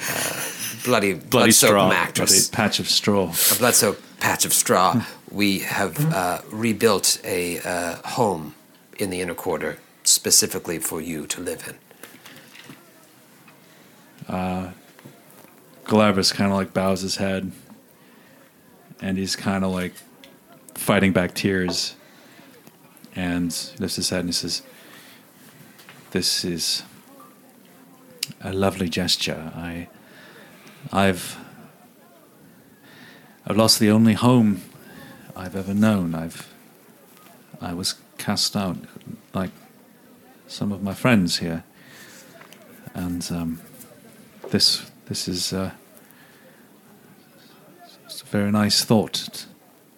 [0.10, 0.42] uh,
[0.84, 1.90] bloody, Bloody blood-soaked straw.
[1.90, 2.48] mattress.
[2.50, 3.34] Bloody patch of straw.
[3.52, 8.56] A blood-soaked patch of straw, we have uh, rebuilt a uh, home
[8.98, 11.68] in the inner quarter specifically for you to live
[14.28, 14.34] in.
[14.34, 14.72] Uh,
[15.94, 17.52] Galabras kind of like bows his head,
[19.00, 19.94] and he's kind of like
[20.74, 21.96] fighting back tears,
[23.16, 24.64] and lifts his head and he says,
[26.10, 26.82] "This is
[28.42, 29.52] a lovely gesture.
[29.56, 29.88] I,
[30.92, 31.38] I've,
[33.46, 34.64] I've lost the only home
[35.36, 36.16] I've ever known.
[36.16, 36.52] I've,
[37.62, 38.78] I was cast out,
[39.36, 39.52] like
[40.48, 41.64] some of my friends here,
[42.96, 43.62] and um,
[44.50, 45.70] this, this is." Uh,
[48.34, 49.46] very nice thought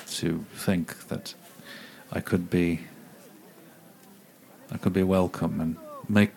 [0.05, 1.33] to think that
[2.11, 2.81] I could be
[4.69, 5.77] I could be welcome and
[6.09, 6.33] make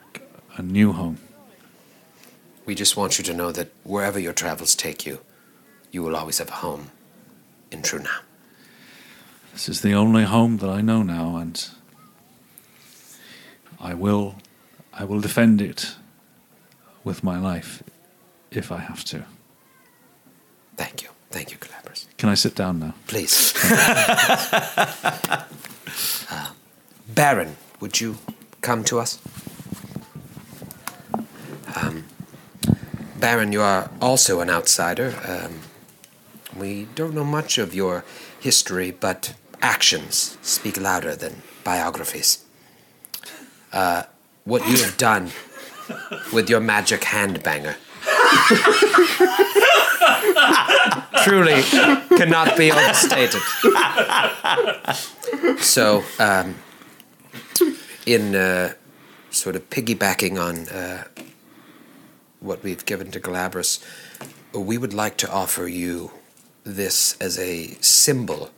[0.57, 1.19] a new home.
[2.67, 5.19] We just want you to know that wherever your travels take you,
[5.91, 6.93] you will always have a home
[7.73, 8.21] in Trunau.
[9.53, 11.69] This is the only home that I know now and
[13.81, 14.37] I will
[14.95, 15.97] I will defend it
[17.03, 17.83] with my life
[18.53, 19.25] if I have to.
[20.77, 21.09] Thank you.
[21.31, 21.88] Thank you, Galabras.
[22.17, 22.95] Can I sit down now?
[23.07, 23.55] Please.
[26.31, 26.51] Uh,
[27.09, 28.19] Baron, would you
[28.61, 29.19] come to us?
[31.75, 32.05] Um,
[33.19, 35.15] Baron, you are also an outsider.
[35.27, 35.61] Um,
[36.57, 38.05] we don't know much of your
[38.39, 42.45] history, but actions speak louder than biographies.
[43.73, 44.03] Uh,
[44.45, 45.31] what you have done
[46.33, 47.77] with your magic handbanger
[51.29, 51.63] truly
[52.17, 53.43] cannot be overstated.
[55.61, 56.55] So, um,
[58.07, 58.75] in uh,
[59.31, 61.05] sort of piggybacking on uh,
[62.41, 63.85] what we've given to Galabras,
[64.55, 66.13] we would like to offer you
[66.65, 68.51] this as a symbol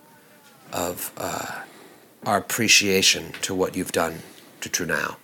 [0.72, 1.62] of uh,
[2.24, 4.20] our appreciation to what you've done
[4.60, 5.16] to Trunau.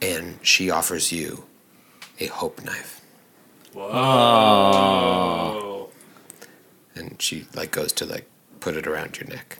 [0.00, 1.44] And she offers you
[2.20, 3.00] a hope knife.
[3.74, 5.69] Oh.
[7.00, 8.26] And she like goes to like
[8.60, 9.58] put it around your neck.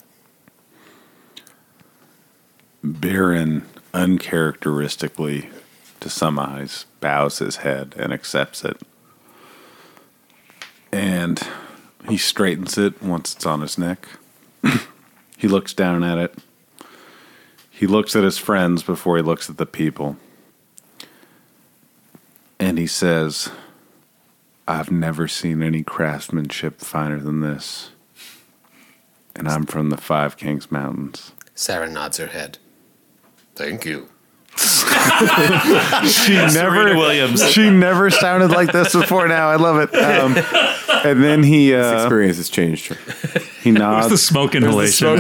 [2.85, 5.51] Baron uncharacteristically,
[6.01, 8.81] to some eyes, bows his head and accepts it.
[10.93, 11.41] And
[12.09, 14.07] he straightens it once it's on his neck.
[15.37, 16.35] he looks down at it.
[17.71, 20.17] He looks at his friends before he looks at the people.
[22.59, 23.51] And he says,
[24.71, 27.91] I've never seen any craftsmanship finer than this.
[29.35, 31.33] And I'm from the Five Kings Mountains.
[31.57, 32.59] Sarah nods her head.
[33.57, 34.09] Thank you.
[34.57, 37.51] she never Williams.
[37.51, 39.27] She never sounded like this before.
[39.27, 39.93] Now I love it.
[39.95, 40.37] Um,
[41.05, 43.41] and then he uh, This experience has changed her.
[43.63, 44.09] he nods.
[44.09, 45.19] the smoke inhalation.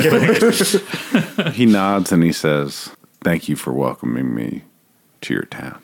[1.52, 2.90] he nods and he says,
[3.24, 4.62] "Thank you for welcoming me
[5.22, 5.80] to your town."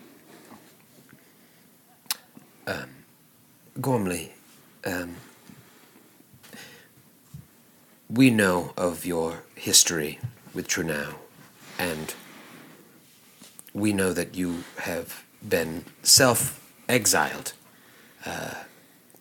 [3.80, 4.32] Gormley,
[4.84, 5.16] um,
[8.08, 10.18] we know of your history
[10.54, 11.14] with Trunau,
[11.78, 12.14] and
[13.74, 17.52] we know that you have been self exiled.
[18.24, 18.54] Uh,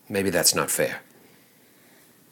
[0.08, 1.00] maybe that's not fair.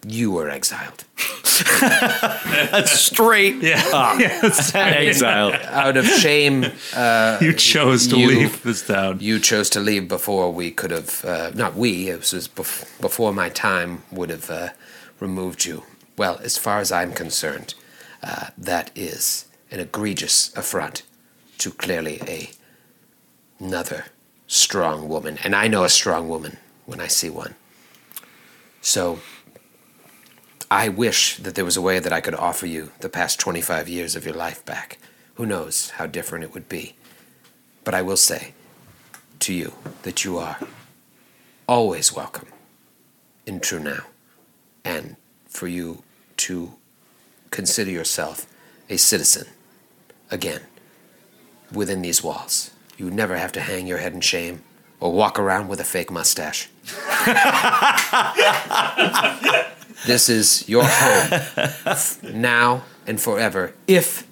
[0.07, 1.05] You were exiled.
[1.81, 3.57] That's straight.
[3.63, 3.83] Yeah.
[4.75, 5.55] Exiled.
[5.55, 9.19] Out of shame, uh, You chose to you- leave this town.
[9.21, 13.33] You chose to leave before we could have, uh, not we, it was bef- before
[13.33, 14.69] my time would have uh,
[15.21, 15.85] removed you.
[16.17, 17.75] Well, as far as I'm concerned,
[18.23, 21.03] uh, that is an egregious affront
[21.59, 22.51] to clearly a
[23.59, 24.07] another
[24.47, 27.55] strong woman, and I know a strong woman when I see one.
[28.83, 29.21] So,
[30.75, 33.89] I wish that there was a way that I could offer you the past 25
[33.89, 34.99] years of your life back.
[35.37, 36.97] Who knows how different it would be?
[37.85, 38.55] But I will say
[39.39, 40.59] to you that you are
[41.69, 42.49] always welcome
[43.47, 44.03] in Trunau,
[44.85, 45.15] and
[45.47, 46.03] for you
[46.39, 46.75] to
[47.53, 48.45] consider yourself
[48.91, 49.47] a citizen
[50.29, 50.63] again
[51.73, 52.73] within these walls.
[52.99, 54.65] You never have to hang your head in shame
[54.99, 56.69] or walk around with a fake mustache.
[60.07, 61.71] this is your home
[62.41, 64.27] now and forever if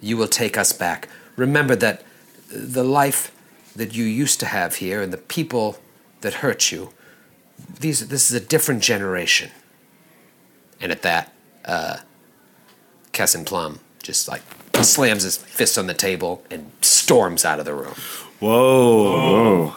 [0.00, 1.08] you will take us back.
[1.36, 2.02] Remember that
[2.48, 3.32] the life
[3.74, 5.78] that you used to have here and the people
[6.20, 6.90] that hurt you,
[7.80, 9.50] these, this is a different generation.
[10.80, 11.32] And at that,
[11.64, 11.98] uh,
[13.12, 14.42] Kessin Plum just like
[14.82, 17.94] slams his fist on the table and storms out of the room.
[18.40, 19.70] Whoa.
[19.70, 19.76] Whoa.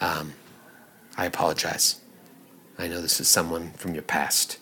[0.00, 0.34] Um,
[1.16, 2.00] I apologize.
[2.78, 4.58] I know this is someone from your past,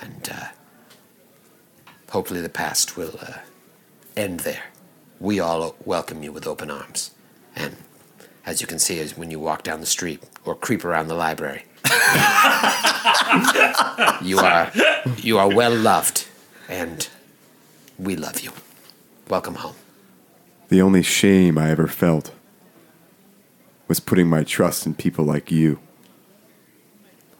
[0.00, 0.48] and uh,
[2.10, 3.38] hopefully the past will uh,
[4.16, 4.64] end there.
[5.20, 7.12] We all welcome you with open arms,
[7.54, 7.76] and
[8.44, 11.14] as you can see, as when you walk down the street or creep around the
[11.14, 11.64] library,
[14.22, 14.70] you are
[15.18, 16.26] you are well loved,
[16.68, 17.08] and
[17.98, 18.50] we love you.
[19.28, 19.74] Welcome home.
[20.68, 22.32] The only shame I ever felt
[23.88, 25.78] was putting my trust in people like you.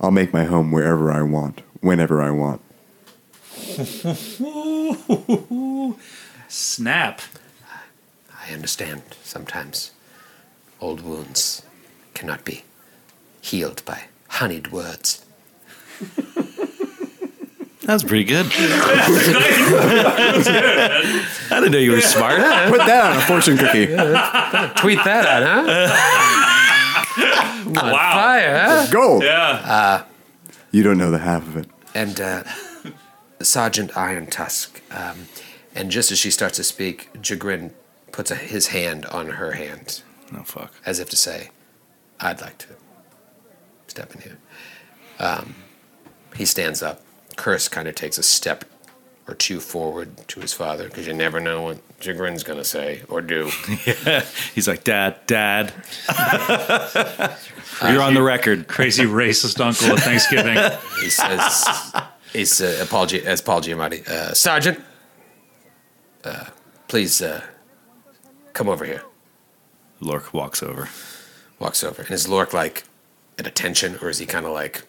[0.01, 2.61] I'll make my home wherever I want, whenever I want.
[6.49, 7.20] Snap.
[8.38, 9.90] I understand sometimes
[10.80, 11.62] old wounds
[12.14, 12.62] cannot be
[13.40, 15.24] healed by honeyed words.
[17.87, 18.47] That's pretty good.
[20.07, 21.01] I
[21.51, 22.37] didn't know you were smart.
[22.68, 23.87] Put that on a fortune cookie.
[24.80, 26.12] Tweet that out, huh?
[27.66, 28.12] On Wow.
[28.12, 28.87] Fire, huh?
[28.93, 29.24] Gold.
[29.24, 30.03] Uh,
[30.72, 31.68] You don't know the half of it.
[31.95, 32.43] and uh,
[33.41, 34.82] Sergeant Iron Tusk.
[34.91, 35.28] Um,
[35.74, 37.72] and just as she starts to speak, Jagrin
[38.12, 40.03] puts a, his hand on her hand.
[40.32, 40.72] No fuck.
[40.84, 41.51] As if to say,
[42.20, 42.68] I'd like to
[43.87, 44.39] step in here.
[45.18, 45.55] Um,
[46.37, 47.03] he stands up.
[47.37, 48.64] Curse kind of takes a step
[49.28, 53.03] or two forward to his father because you never know what Jagrin's going to say
[53.09, 53.51] or do.
[53.87, 54.24] yeah.
[54.55, 55.72] He's like, Dad, Dad.
[57.82, 58.68] You're on the record.
[58.68, 60.57] Crazy racist uncle at Thanksgiving.
[61.01, 61.93] he says,
[62.32, 64.80] "He's uh, Paul Gi- as Paul Giamatti, uh, Sergeant.
[66.24, 66.47] Uh,
[66.89, 67.43] please uh,
[68.53, 69.03] come over here."
[70.01, 70.89] Lork walks over.
[71.59, 72.84] Walks over, and is Lork like
[73.39, 74.84] at attention, or is he kind of like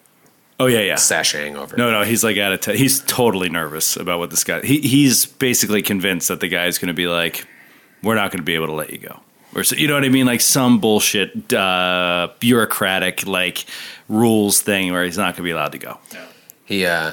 [0.60, 0.94] Oh yeah, yeah.
[0.94, 1.76] sashaying over?
[1.76, 2.58] No, no, he's like at a.
[2.58, 4.60] T- he's totally nervous about what this guy.
[4.60, 7.46] He he's basically convinced that the guy's going to be like,
[8.02, 9.20] "We're not going to be able to let you go,"
[9.54, 13.66] or so, you know what I mean, like some bullshit uh, bureaucratic like
[14.08, 15.98] rules thing where he's not going to be allowed to go.
[16.64, 17.12] He uh,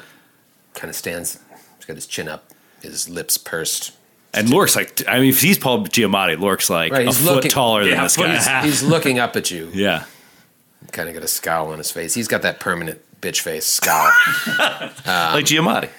[0.73, 1.39] kind of stands.
[1.77, 2.49] He's got his chin up,
[2.81, 3.91] his lips pursed.
[4.33, 7.35] And Lork's like, I mean, if he's Paul Giamatti, Lork's like Right, a he's foot
[7.35, 8.23] looking- taller than yeah, this guy.
[8.25, 8.65] and a half.
[8.65, 9.69] He's looking up at you.
[9.73, 10.03] Yeah.
[10.91, 12.13] Kind of got a scowl on his face.
[12.15, 14.11] He's got that permanent bitch face scowl.
[15.07, 15.89] Um, like Giamatti.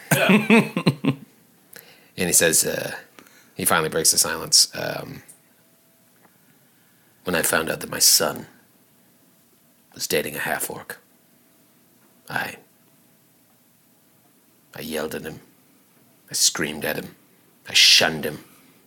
[2.17, 2.95] and he says, uh,
[3.55, 4.69] he finally breaks the silence.
[4.75, 5.23] Um,
[7.25, 8.47] when I found out that my son
[9.95, 10.99] was dating a half orc,
[12.29, 12.57] I,
[14.75, 15.41] I yelled at him.
[16.31, 17.15] I screamed at him.
[17.69, 18.45] I shunned him.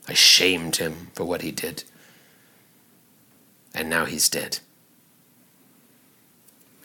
[0.08, 1.84] I shamed him for what he did.
[3.74, 4.60] And now he's dead.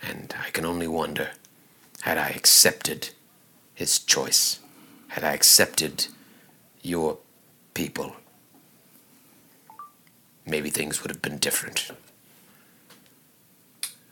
[0.09, 1.31] And I can only wonder
[2.03, 3.11] had I accepted
[3.75, 4.61] his choice,
[5.09, 6.09] had I accepted
[6.83, 7.19] your
[7.73, 8.17] people,
[10.47, 11.91] maybe things would have been different.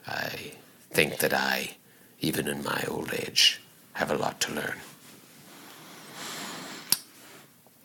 [0.06, 0.52] I
[0.90, 1.76] think that I,
[2.20, 3.60] even in my old age,
[3.94, 4.78] have a lot to learn.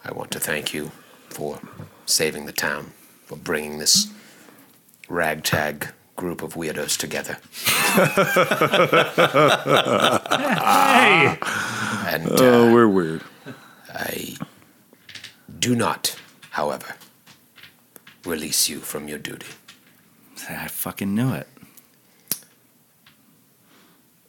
[0.04, 0.92] I want to thank you
[1.30, 1.60] for
[2.06, 2.92] saving the town,
[3.26, 4.08] for bringing this
[5.10, 7.38] ragtag group of weirdos together.
[10.60, 11.38] Hey.
[12.08, 13.24] And Oh, uh, we're weird.
[13.94, 14.36] I
[15.60, 16.20] do not,
[16.52, 16.96] however,
[18.26, 19.48] release you from your duty.
[20.50, 21.48] I fucking knew it.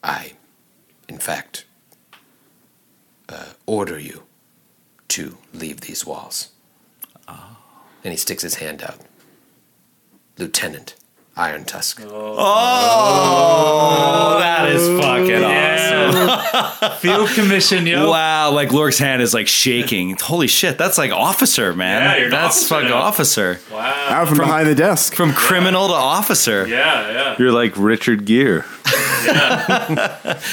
[0.03, 0.33] I,
[1.07, 1.65] in fact,
[3.27, 4.23] uh, order you
[5.09, 6.49] to leave these walls.
[7.27, 7.57] Oh.
[8.03, 8.99] And he sticks his hand out.
[10.37, 10.95] Lieutenant
[11.39, 12.01] Iron Tusk.
[12.05, 16.91] Oh, oh that is fucking awesome.
[16.99, 18.11] Field commission, yo.
[18.11, 20.17] Wow, like Lork's hand is like shaking.
[20.19, 22.01] Holy shit, that's like officer, man.
[22.01, 22.97] Yeah, you're an that's officer fucking now.
[22.97, 23.59] officer.
[23.71, 24.07] Wow.
[24.09, 25.15] Out from, behind the desk.
[25.15, 26.67] From criminal to officer.
[26.67, 27.35] Yeah, yeah.
[27.39, 28.63] You're like Richard Gere.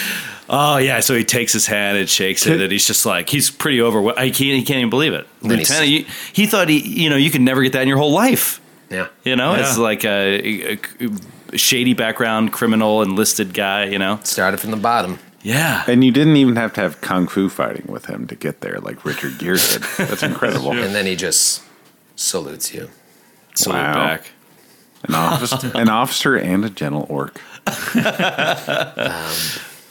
[0.49, 3.51] Oh yeah, so he takes his hand and shakes it, and he's just like he's
[3.51, 4.20] pretty overwhelmed.
[4.20, 5.26] He can't, he can't even believe it.
[5.43, 8.12] Lieutenant, you, he thought he, you know, you could never get that in your whole
[8.12, 8.61] life.
[8.91, 9.09] Yeah.
[9.24, 9.61] You know, Yeah.
[9.61, 10.78] it's like a,
[11.53, 13.84] a shady background, criminal, enlisted guy.
[13.87, 15.18] You know, Started from the bottom.
[15.43, 15.84] yeah.
[15.87, 18.78] And you didn't even have to have kung fu fighting with him to get there,
[18.80, 19.82] like Richard Gere did.
[19.99, 20.72] That's incredible.
[20.78, 21.62] And then he just
[22.16, 22.89] salutes you.
[23.55, 23.95] Salute Wow.
[23.95, 24.30] back.
[25.09, 27.41] An officer, an officer and a gentle orc.
[27.97, 29.32] Um,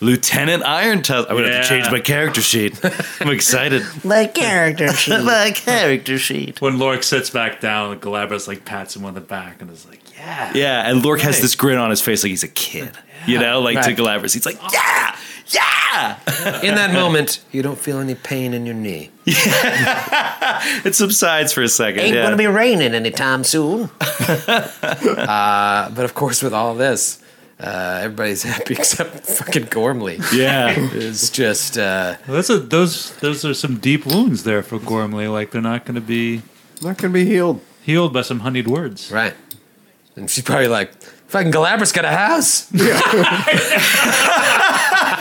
[0.02, 1.30] Lieutenant Iron Tusk.
[1.30, 2.80] I'm gonna have to change my character sheet.
[3.22, 3.84] I'm excited.
[4.04, 5.24] My character sheet.
[5.24, 6.62] My character sheet.
[6.62, 10.02] When Lork sits back down, Galabras like pats him on the back and is like,
[10.18, 12.91] "Yeah, Yeah, and Lork has this grin on his face like he's a kid.
[13.26, 13.98] You know, like to Right.
[13.98, 14.34] Galabras.
[14.34, 15.16] He's like, yeah,
[15.48, 16.62] yeah.
[16.62, 19.10] In that moment, you don't feel any pain in your knee.
[19.26, 22.02] it subsides for a second.
[22.02, 22.24] Ain't yeah.
[22.24, 23.89] gonna be raining anytime soon.
[24.00, 27.20] uh, but of course, with all this,
[27.60, 30.20] uh, everybody's happy except fucking Gormley.
[30.34, 30.74] Yeah.
[30.78, 35.28] it's just uh, Well, that's a, those those are some deep wounds there for Gormley.
[35.28, 36.41] Like they're not going to be
[36.82, 37.62] not going to be healed.
[37.84, 39.36] Healed by some honeyed words, right?
[40.16, 40.91] And she's probably like,
[41.28, 42.68] "Fucking Galabras got a house."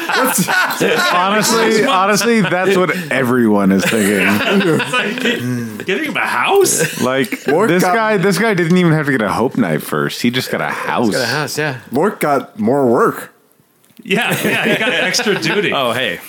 [1.13, 4.25] honestly, honestly, that's what everyone is thinking.
[5.85, 7.01] Giving him a house?
[7.03, 10.23] Like this guy, this guy didn't even have to get a hope knife first.
[10.23, 11.11] He just got a house.
[11.11, 11.81] got a house, yeah.
[11.93, 13.33] Lork got more work.
[14.03, 15.73] Yeah, yeah, he got extra duty.
[15.73, 16.21] Oh, hey,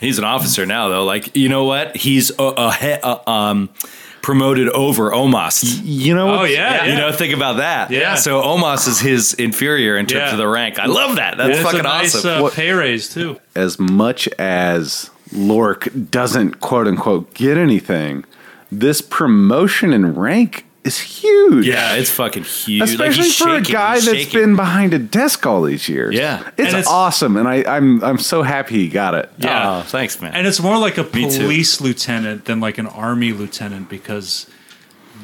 [0.00, 1.04] he's an officer now, though.
[1.04, 1.96] Like, you know what?
[1.96, 3.68] He's a, he- uh, um,
[4.22, 5.80] promoted over Omos.
[5.82, 6.40] You know?
[6.40, 7.90] Oh, yeah, You know, think about that.
[7.90, 8.14] Yeah.
[8.14, 10.32] So Omos is his inferior in terms Yeah.
[10.32, 10.78] of the rank.
[10.78, 11.36] I love that.
[11.36, 12.30] That's It's a fucking nice, awesome.
[12.38, 13.38] uh, What- pay raise too.
[13.54, 18.24] As much as Lork doesn't quote unquote get anything,
[18.70, 21.66] this promotion in rank is huge.
[21.66, 22.80] yeah, it's fucking huge.
[22.80, 24.40] Like, Especially he's for a guy he's that's shaking.
[24.40, 26.14] been behind a desk all these years.
[26.14, 26.40] Yeah.
[26.48, 29.30] it's, And it's- awesome, and I, I'm I'm so happy he got it.
[29.38, 29.78] Yeah.
[29.78, 30.34] Oh, thanks, man.
[30.34, 34.46] And it's more like a police lieutenant than like an army lieutenant because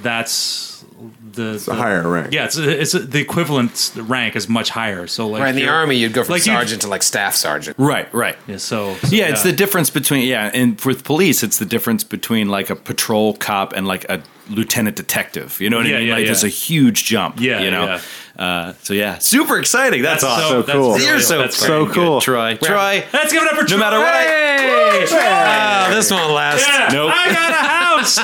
[0.02, 0.84] that's
[1.32, 2.32] the it's a higher rank.
[2.32, 5.06] Yeah, it's it's the equivalent rank is much higher.
[5.06, 7.78] So like right in the army, you'd go from like sergeant to like staff sergeant.
[7.78, 8.36] Right, right.
[8.46, 12.48] Yeah, so, yeah, it's the difference between yeah, and with police, it's the difference between
[12.48, 15.60] like a patrol cop and like a lieutenant detective.
[15.60, 16.08] You know what Yeah, I mean?
[16.08, 16.26] yeah, like yeah.
[16.26, 17.40] there's a huge jump.
[17.40, 17.84] Yeah, you know.
[17.84, 18.00] yeah.
[18.42, 20.00] Uh, so yeah, super exciting.
[20.02, 20.48] That's, That's awesome.
[20.48, 21.94] so- that's really- You're so that's fucking great.
[21.94, 22.56] good, Troy.
[22.56, 23.04] Troy.
[23.12, 23.78] Let's give it up for No Troy.
[23.78, 25.06] matter what I- Hey!
[25.10, 26.66] Wow, this won't last.
[26.66, 27.12] Yeah, Nope.
[27.14, 28.18] I got a house.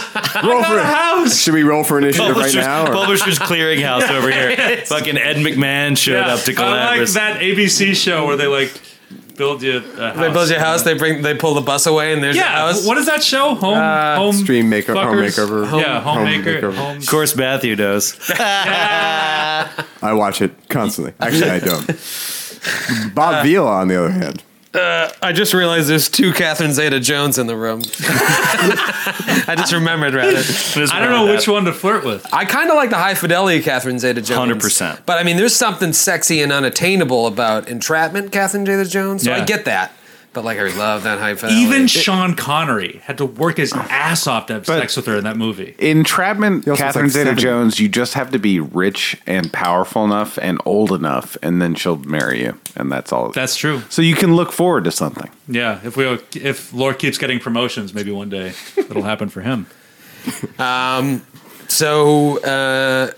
[0.45, 1.41] Roll I got for a house.
[1.41, 2.85] Should we roll for initiative right Publishers, now?
[2.87, 4.57] or- Publishers Clearinghouse over here.
[4.87, 8.73] Fucking Ed McMahon showed Yeah, up to I like that ABC show where they like
[9.37, 9.81] build you a
[10.13, 10.17] house.
[10.17, 10.83] They build your house.
[10.83, 11.23] They bring.
[11.23, 12.87] They pull the bus away, and there's Yeah, your house.
[12.87, 13.55] what is that show?
[13.55, 15.67] Home, Uh, home Stream maker, home makeover.
[15.67, 16.61] Home- yeah, home homemaker.
[16.63, 16.75] makeover.
[16.77, 16.97] Home.
[16.99, 18.17] of course, Matthew does.
[18.39, 21.15] I watch it constantly.
[21.21, 21.87] Actually, I don't.
[23.15, 24.43] Bob Vila, on the other hand,
[24.75, 27.83] Uh, I just realized there's two Catherine Zeta Jones in the room.
[28.01, 30.39] I just remembered, rather.
[30.93, 32.27] I don't know which one to flirt with.
[32.33, 34.53] I kind of like the high fidelity Catherine Zeta Jones.
[34.53, 35.01] 100%.
[35.07, 39.23] But I mean, there's something sexy and unattainable about entrapment Catherine Zeta Jones.
[39.23, 39.93] So I get that.
[40.35, 41.61] But like, I love that high fidelity.
[41.63, 45.25] Even Sean Connery had to work his ass off to have sex with her in
[45.25, 45.75] that movie.
[45.79, 50.05] Entrapment, He also Catherine like Zeta Jones, you just have to be rich and powerful
[50.05, 52.59] enough and old enough, and then she'll marry you.
[52.77, 53.31] And that's all.
[53.31, 53.83] That's true.
[53.89, 55.31] so you can look forward to something.
[55.49, 56.05] Yeah, if we
[56.35, 59.67] if Lork keeps getting promotions, maybe one day it'll happen for him.
[60.59, 61.25] Um,
[61.69, 63.11] so uh,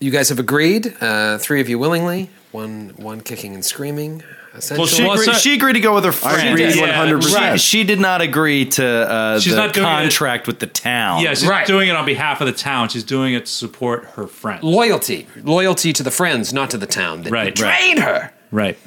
[0.00, 4.22] you guys have agreed, uh, three of you willingly, one one kicking and screaming.
[4.56, 4.78] Essentially.
[4.78, 6.48] Well, she, Well, agreed, so- she agreed to go with her I friend.
[6.50, 7.52] agree Yeah, 100%.
[7.52, 10.66] She, she did not agree to uh, She's the not doing it- contract with the
[10.66, 11.22] town.
[11.22, 11.66] Yeah, she's Right.
[11.66, 12.88] doing it on behalf of the town.
[12.88, 14.62] She's doing it to support her friend.
[14.62, 18.32] loyalty, loyalty to the friends, not to the town that Right, betrayed her.
[18.50, 18.78] Right.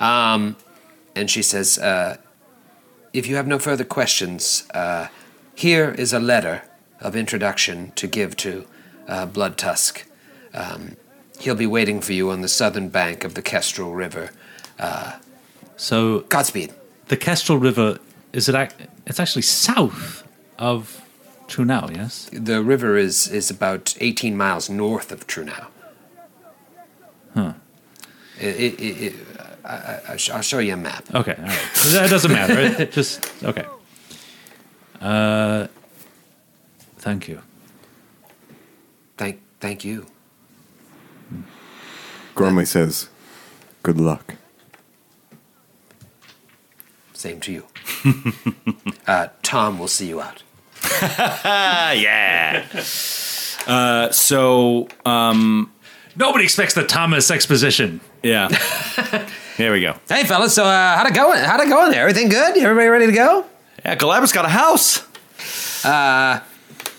[0.00, 0.56] Um,
[1.16, 2.16] and she says, uh,
[3.12, 5.08] "If you have no further questions, uh,
[5.54, 6.62] here is a letter
[7.00, 8.66] of introduction to give to
[9.08, 10.02] uh, Bloodtusk.
[10.54, 10.96] Um,
[11.40, 14.30] he'll be waiting for you on the southern bank of the Kestrel River.
[14.78, 15.12] Uh,
[15.76, 16.72] So Godspeed."
[17.08, 17.98] the Kestrel River
[18.32, 18.54] is it?
[18.54, 18.74] ac-
[19.06, 20.22] It's actually south
[20.58, 21.00] of
[21.48, 21.88] Trunau.
[21.96, 22.28] Yes.
[22.32, 25.66] The river is is about 18 miles north of Trunau.
[27.34, 27.52] Huh.
[28.40, 29.14] It, it, it, it,
[29.64, 29.74] I,
[30.12, 31.04] I, I'll show you a map.
[31.14, 31.34] Okay.
[31.38, 31.72] All right.
[31.92, 32.54] That doesn't matter.
[32.54, 32.92] Right?
[32.98, 33.64] Just okay.
[35.00, 35.66] Uh,
[36.98, 37.40] thank you.
[39.16, 40.06] Thank, thank you.
[42.34, 43.08] Gormley says,
[43.82, 44.34] "Good luck."
[47.18, 47.64] Same to you.
[49.08, 50.44] uh, Tom will see you out.
[51.02, 52.64] Ah, yeah.
[53.66, 55.72] Uh, so, um,
[56.14, 58.00] Nobody expects the Thomas exposition.
[58.22, 58.48] yeah.
[59.56, 59.96] Here we go.
[60.08, 60.54] Hey, fellas.
[60.54, 61.32] So, uh, how'd it go?
[61.32, 62.02] How'd it go in there?
[62.02, 62.56] Everything good?
[62.56, 63.44] Everybody ready to go?
[63.84, 65.02] Yeah, Galabras got a house.
[65.84, 66.38] Uh,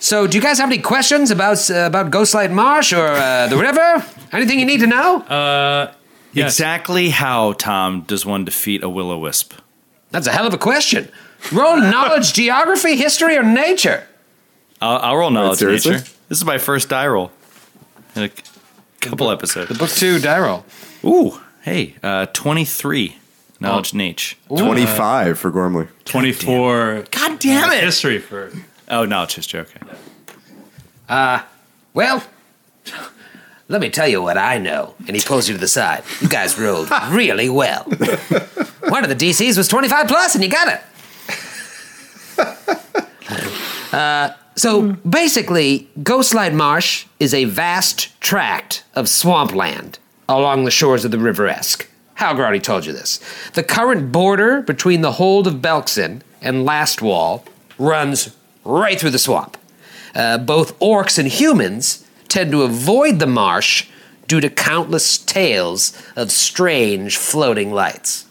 [0.02, 3.56] so, do you guys have any questions about uh, about Ghostlight Marsh or uh, the
[3.56, 4.06] river?
[4.34, 5.22] Anything you need to know?
[5.22, 5.94] Uh,
[6.34, 6.52] yes.
[6.56, 9.54] Exactly how, Tom, does one defeat a will o wisp?
[10.12, 11.10] That's a hell of a question.
[11.52, 14.08] Roll knowledge, geography, history, or nature.
[14.82, 15.94] I'll, I'll roll knowledge seriously?
[15.94, 16.06] nature.
[16.30, 17.32] This is my first die roll.
[18.16, 18.30] A
[19.02, 19.70] couple episodes.
[19.70, 20.66] The book two die roll.
[21.04, 23.18] Ooh, hey, uh, 23
[23.60, 24.36] knowledge nature.
[24.48, 25.88] 25 for Gormley.
[26.06, 27.06] 24.
[27.12, 27.84] God damn it.
[27.84, 28.52] History for.
[28.88, 29.62] Oh, knowledge history.
[29.62, 29.80] Okay.
[31.08, 31.42] Uh,
[31.94, 32.24] well,
[33.70, 34.96] let me tell you what I know.
[35.08, 36.04] And he pulls you to the side.
[36.20, 37.84] You guys rolled really well.
[37.84, 40.82] One of the DCs was 25 plus, and you got it.
[43.92, 49.98] Uh, so basically, Ghostlight Marsh is a vast tract of swampland
[50.28, 51.90] along the shores of the River Esk.
[52.18, 53.20] Halgra already told you this.
[53.54, 57.44] The current border between the hold of Belkzen and Lastwall
[57.80, 59.58] runs right through the swamp.
[60.14, 63.88] Uh, both orcs and humans tend to avoid the marsh
[64.28, 68.26] due to countless tales of strange floating lights.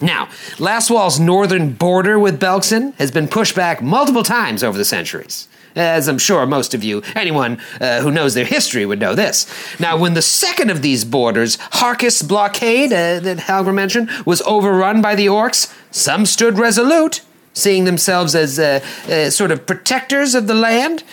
[0.00, 0.26] Now,
[0.58, 5.46] Lastwall's northern border with Belkzen has been pushed back multiple times over the centuries.
[5.76, 9.46] As I'm sure most of you, anyone uh, who knows their history would know this.
[9.78, 15.00] Now, when the second of these borders, Harkis Blockade, uh, that Halgrim mentioned, was overrun
[15.00, 17.22] by the orcs, some stood resolute,
[17.54, 21.04] seeing themselves as uh, uh, sort of protectors of the land.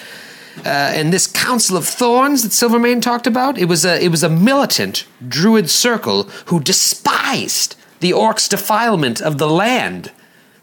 [0.58, 4.24] Uh, and this Council of Thorns that Silvermane talked about, it was a it was
[4.24, 10.12] a militant druid circle who despised the orcs' defilement of the land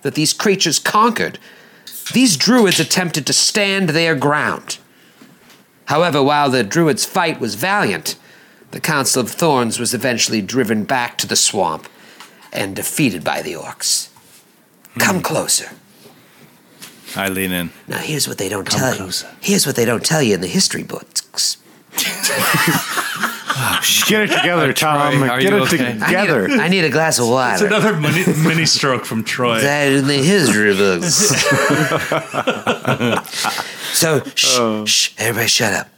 [0.02, 1.38] that these creatures conquered.
[2.12, 4.78] These druids attempted to stand their ground.
[5.86, 8.16] However, while the druids' fight was valiant,
[8.70, 11.88] the Council of Thorns was eventually driven back to the swamp
[12.52, 14.08] and defeated by the orcs.
[14.98, 15.70] Come closer.
[17.16, 17.70] I lean in.
[17.88, 19.10] Now here's what they don't tell you.
[19.40, 21.56] Here's what they don't tell you in the history books.
[24.06, 25.22] Get it together, Tom.
[25.22, 25.92] Are Get you it okay?
[25.94, 26.44] together.
[26.44, 27.66] I need, a, I need a glass of It's water.
[27.66, 29.60] another mini, mini stroke from Troy.
[29.62, 31.06] That in the history books.
[33.98, 34.20] so,
[34.58, 34.84] oh.
[34.84, 35.88] shh, shh, everybody shut up.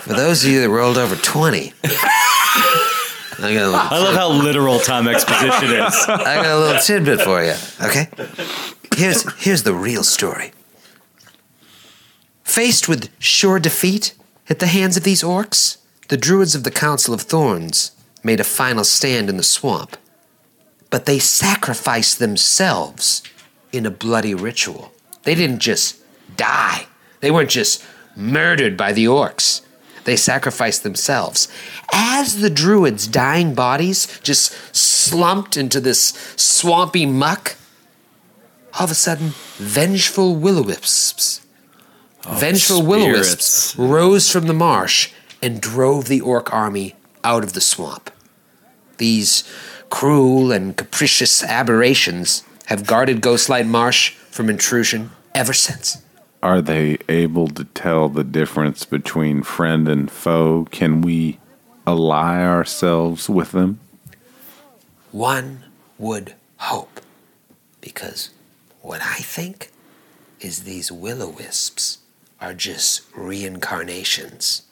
[0.00, 1.72] For those of you that rolled over 20,
[3.38, 5.94] I got a little, I love how literal Tom exposition is.
[6.08, 8.08] I got a little tidbit for you, okay?
[8.96, 10.52] Here's, here's the real story.
[12.44, 14.14] Faced with sure defeat
[14.48, 15.78] at the hands of these orcs,
[16.08, 17.90] the druids of the Council of Thorns
[18.22, 19.96] made a final stand in the swamp.
[20.88, 23.22] But they sacrificed themselves
[23.72, 24.92] in a bloody ritual.
[25.24, 26.00] They didn't just
[26.36, 26.86] die,
[27.20, 27.84] they weren't just
[28.14, 29.60] murdered by the orcs.
[30.06, 31.48] They sacrificed themselves.
[31.92, 37.56] As the druids' dying bodies just slumped into this swampy muck,
[38.78, 41.40] all of a sudden, vengeful will o wisps
[42.24, 45.10] oh, Vengeful will o wisps rose from the marsh
[45.42, 46.94] and drove the orc army
[47.24, 48.08] out of the swamp.
[48.98, 49.42] These
[49.90, 56.00] cruel and capricious aberrations have guarded Ghostlight Marsh from intrusion ever since.
[56.46, 60.68] Are they able to tell the difference between friend and foe?
[60.70, 61.40] Can we
[61.84, 63.80] ally ourselves with them?
[65.10, 65.64] One
[65.98, 67.00] would hope.
[67.80, 68.30] Because
[68.80, 69.72] what I think
[70.38, 71.98] is these will o wisps
[72.40, 74.62] are just reincarnations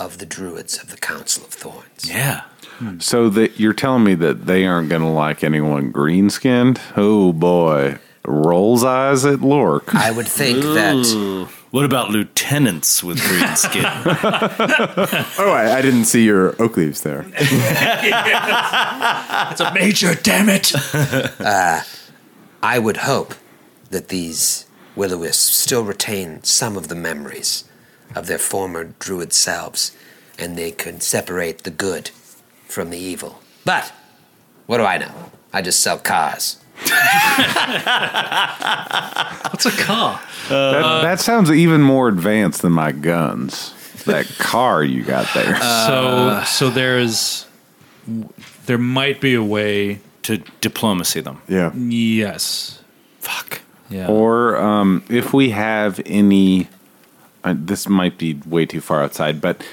[0.00, 2.10] of the druids of the Council of Thorns.
[2.10, 2.42] Yeah.
[2.98, 6.80] So that you're telling me that they aren't going to like anyone green skinned?
[6.96, 9.94] Oh boy, rolls eyes at Lork.
[9.94, 11.48] I would think that.
[11.70, 13.84] What about lieutenants with green skin?
[15.38, 17.26] Oh, I, I didn't see your oak leaves there.
[19.50, 20.72] It's a major, damn it.
[21.40, 21.82] uh,
[22.62, 23.34] I would hope
[23.90, 27.64] that these will o wisps still retain some of the memories
[28.14, 29.94] of their former druid selves,
[30.38, 32.10] and they can separate the good
[32.66, 33.40] from the evil.
[33.64, 33.92] But
[34.66, 35.30] what do I know?
[35.52, 36.58] I just sell cars.
[39.50, 40.20] What's a car?
[40.48, 43.72] that, that sounds even more advanced than my guns.
[44.04, 45.56] That car you got there.
[45.86, 47.46] so, so there's,
[48.66, 51.42] there might be a way to diplomacy them.
[51.48, 51.72] Yeah.
[51.74, 52.82] Yes.
[53.20, 53.60] Fuck.
[53.90, 54.08] Yeah.
[54.08, 56.68] Or um, if we have any,
[57.44, 59.64] uh, this might be way too far outside, but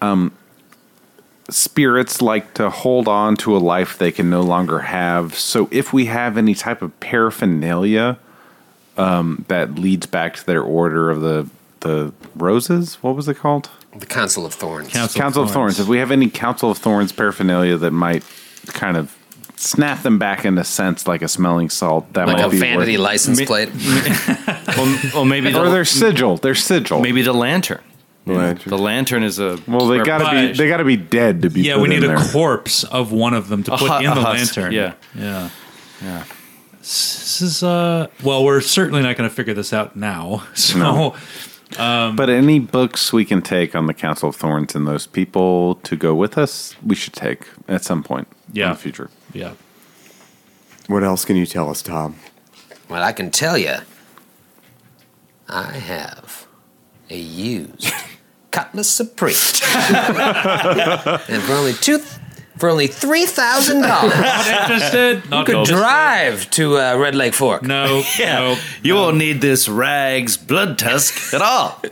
[0.00, 0.32] um,
[1.50, 5.34] spirits like to hold on to a life they can no longer have.
[5.34, 8.18] So if we have any type of paraphernalia
[8.96, 11.48] um, that leads back to their order of the
[11.80, 13.68] the roses, what was it called?
[13.94, 14.88] The Council of Thorns.
[14.92, 15.78] Council, of Thorns.
[15.78, 18.24] If we have any Council of Thorns paraphernalia that might
[18.68, 19.14] kind of
[19.56, 22.92] snap them back into sense like a smelling salt, that Like might a be vanity
[22.96, 23.68] worth- license plate.
[24.76, 26.38] well, well, maybe or their sigil.
[26.38, 27.00] Their sigil.
[27.00, 27.82] Maybe the lantern.
[28.26, 28.70] The lantern.
[28.70, 31.62] The lantern is a Well, they gotta be they gotta be dead to be.
[31.62, 32.32] yeah, put we need in a there.
[32.32, 34.72] corpse of one of them to A put hu- in the husk, lantern.
[34.72, 34.94] yeah.
[35.14, 35.50] yeah,
[36.02, 36.24] yeah.
[36.78, 38.06] This is uh.
[38.22, 40.42] Well, we're certainly not going to figure this out now.
[40.54, 41.14] So No.
[41.78, 45.74] Um, but any books we can take on the Council of Thorns and those people
[45.76, 48.66] to go with us, we should take at some point Yeah.
[48.66, 49.10] in the future.
[49.32, 49.52] Yeah.
[50.86, 52.16] What else can you tell us, Tom?
[52.88, 53.76] Well, I can tell you,
[55.48, 56.43] I have
[57.10, 57.92] a used
[58.50, 59.34] Cutlass Supreme,
[59.64, 61.98] and for only two,
[62.58, 65.24] for only three thousand dollars, Not interested.
[65.24, 65.76] you Not could interested.
[65.76, 67.62] drive to uh, Red Lake Fork.
[67.62, 68.56] No, Yeah.
[68.82, 71.82] You won't need this rag's Bloodtusk at all.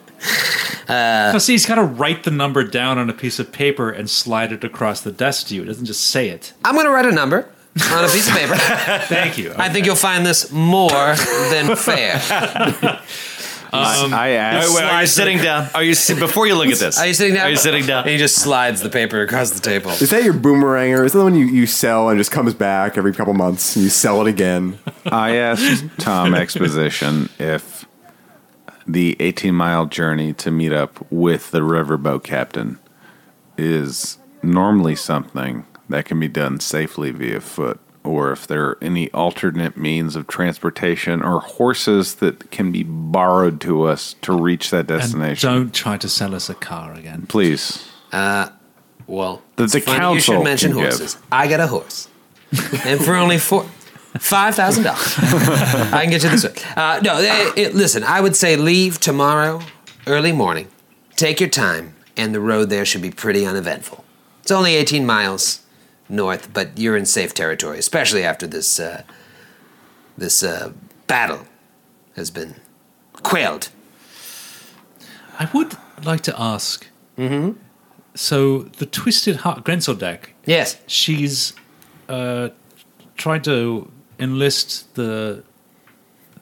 [0.88, 4.08] Uh, see, he's got to write the number down on a piece of paper and
[4.08, 5.62] slide it across the desk to you.
[5.62, 6.52] It doesn't just say it.
[6.64, 7.48] I'm going to write a number
[7.90, 8.54] on a piece of paper.
[9.06, 9.52] Thank you.
[9.56, 12.20] I think you'll find this more than fair.
[13.72, 14.68] Um, I asked.
[14.74, 15.68] Wait, wait, are you sitting down?
[15.74, 16.98] Are you si- before you look at this?
[16.98, 17.46] Are you sitting down?
[17.46, 18.02] Are you sitting down?
[18.02, 19.90] And he just slides the paper across the table.
[19.92, 21.04] Is that your boomeranger?
[21.06, 23.82] Is that the one you, you sell and just comes back every couple months and
[23.84, 24.78] you sell it again?
[25.06, 27.86] I asked Tom Exposition if
[28.86, 32.78] the 18 mile journey to meet up with the riverboat captain
[33.56, 39.10] is normally something that can be done safely via foot, or if there are any
[39.12, 44.78] alternate means of transportation or horses that can be borrowed to us to reach that
[44.80, 45.48] and destination.
[45.50, 47.26] don't try to sell us a car again.
[47.28, 47.88] Please.
[48.12, 48.48] Uh,
[49.06, 50.90] well, That the it's council you should mention can give.
[50.90, 51.16] horses.
[51.30, 52.08] I got a horse,
[52.84, 53.66] and for only four.
[54.18, 55.14] Five thousand dollars.
[55.18, 56.44] I can get you this.
[56.44, 56.52] Way.
[56.76, 58.04] Uh, no, eh, eh, listen.
[58.04, 59.62] I would say leave tomorrow,
[60.06, 60.68] early morning.
[61.16, 64.04] Take your time, and the road there should be pretty uneventful.
[64.42, 65.61] It's only eighteen miles
[66.12, 69.02] north, but you're in safe territory, especially after this uh,
[70.16, 70.72] this uh,
[71.06, 71.46] battle
[72.16, 72.54] has been
[73.22, 73.70] quailed.
[75.38, 76.86] I would like to ask.
[77.18, 77.58] Mm-hmm.
[78.14, 80.28] So the Twisted Heart Grenseldek.
[80.44, 80.76] Yes.
[80.86, 81.54] She's
[82.08, 82.50] uh,
[83.16, 85.42] tried to enlist the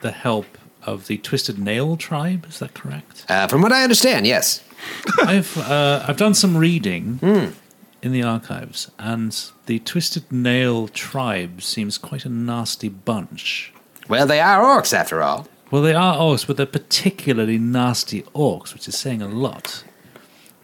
[0.01, 0.47] the help
[0.83, 2.47] of the Twisted Nail tribe.
[2.49, 3.25] Is that correct?
[3.29, 4.65] Uh, from what I understand, yes.
[5.23, 7.51] I've uh, I've done some reading Hmm.
[8.03, 13.73] In the archives, and the Twisted Nail tribe seems quite a nasty bunch.
[14.09, 15.47] Well, they are orcs after all.
[15.71, 19.85] Well, they are orcs, but they're particularly nasty orcs, which is saying a lot.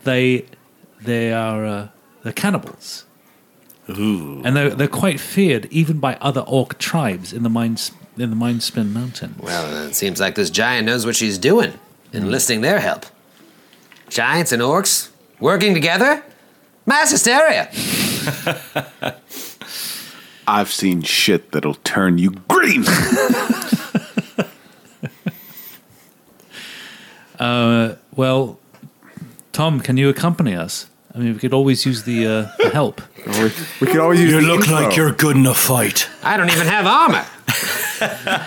[0.05, 0.47] They
[1.01, 1.89] they are uh,
[2.23, 3.05] they're cannibals.
[3.89, 4.43] Ooh.
[4.45, 8.37] And they're, they're quite feared even by other orc tribes in the Mind in the
[8.37, 9.39] Mindspin Mountains.
[9.39, 11.75] Well, it seems like this giant knows what she's doing,
[12.13, 13.07] enlisting their help.
[14.09, 16.25] Giants and orcs working together?
[16.87, 17.69] Mass hysteria.
[20.49, 22.85] I've seen shit that'll turn you green.
[27.39, 28.59] Uh, well,
[29.53, 30.89] Tom, can you accompany us?
[31.15, 33.01] I mean, we could always use the, uh, the help.
[33.27, 33.33] We,
[33.81, 34.73] we could always use You the look info.
[34.73, 36.09] like you're good in a fight.
[36.23, 37.27] I don't even have armor.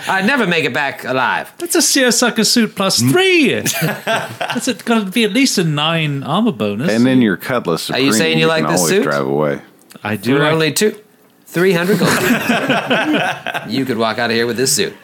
[0.08, 1.52] I'd never make it back alive.
[1.58, 3.54] That's a seersucker suit plus three.
[3.54, 4.84] That's it.
[4.84, 6.90] Got to be at least a nine armor bonus.
[6.90, 7.90] and then your cutlass.
[7.90, 9.02] Are you Supreme, saying you like can this always suit?
[9.04, 9.60] drive away.
[10.04, 10.36] I do.
[10.36, 11.00] For like- only two,
[11.46, 12.10] three hundred gold.
[13.72, 14.94] you could walk out of here with this suit,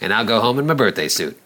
[0.00, 1.38] and I'll go home in my birthday suit.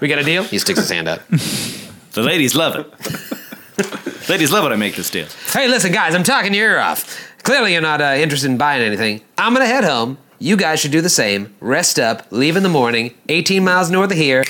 [0.00, 0.44] we got a deal?
[0.44, 1.26] He sticks his hand up.
[1.28, 4.28] The ladies love it.
[4.28, 4.72] ladies love it.
[4.72, 5.26] I make this deal.
[5.52, 7.32] Hey, listen, guys, I'm talking your ear off.
[7.42, 9.20] Clearly, you're not uh, interested in buying anything.
[9.36, 10.16] I'm gonna head home.
[10.38, 11.54] You guys should do the same.
[11.60, 14.44] Rest up, leave in the morning, 18 miles north of here.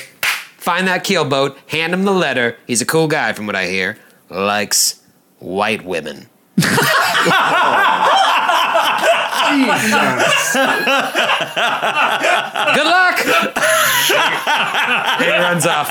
[0.57, 2.57] Find that keelboat, hand him the letter.
[2.67, 3.97] He's a cool guy, from what I hear.
[4.29, 5.01] Likes
[5.39, 6.27] white women.
[12.75, 13.19] Good luck.
[15.19, 15.89] he runs off.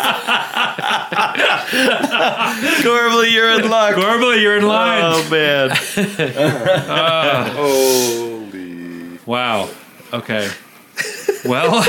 [2.83, 3.95] Gorbly, you're in luck.
[3.97, 5.03] Gorbly, you're in line.
[5.05, 5.71] Oh man.
[6.87, 7.51] Ah.
[7.55, 9.19] Holy.
[9.27, 9.69] Wow.
[10.13, 10.51] Okay.
[11.45, 11.71] Well,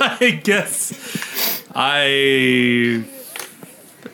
[0.00, 3.04] I guess I.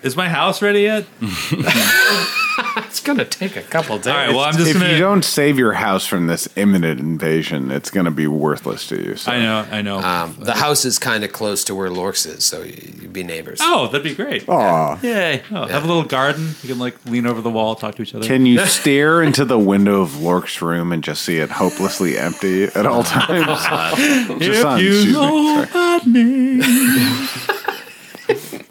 [0.03, 1.07] Is my house ready yet?
[3.09, 4.07] it's gonna take a couple days.
[4.09, 4.29] All right.
[4.31, 4.93] Well, I'm just if gonna.
[4.93, 8.97] you don't save your house from this imminent invasion, it's going to be worthless to
[9.03, 9.17] you.
[9.17, 9.33] So.
[9.33, 9.67] I know.
[9.71, 9.99] I know.
[9.99, 13.23] Um, the house is kind of close to where Lorks is, so you- you'd be
[13.23, 13.59] neighbors.
[13.63, 14.49] oh, that'd be great.
[14.49, 14.99] Aw.
[15.03, 15.43] Yay!
[15.51, 16.55] Oh, Have a little garden.
[16.63, 18.27] You can like lean over the wall, talk to each other.
[18.27, 22.65] Can you stare into the window of Lork's room and just see it hopelessly empty
[22.65, 23.47] at all times?
[24.39, 25.67] Just if excuse you me, sorry.
[25.67, 26.61] had me,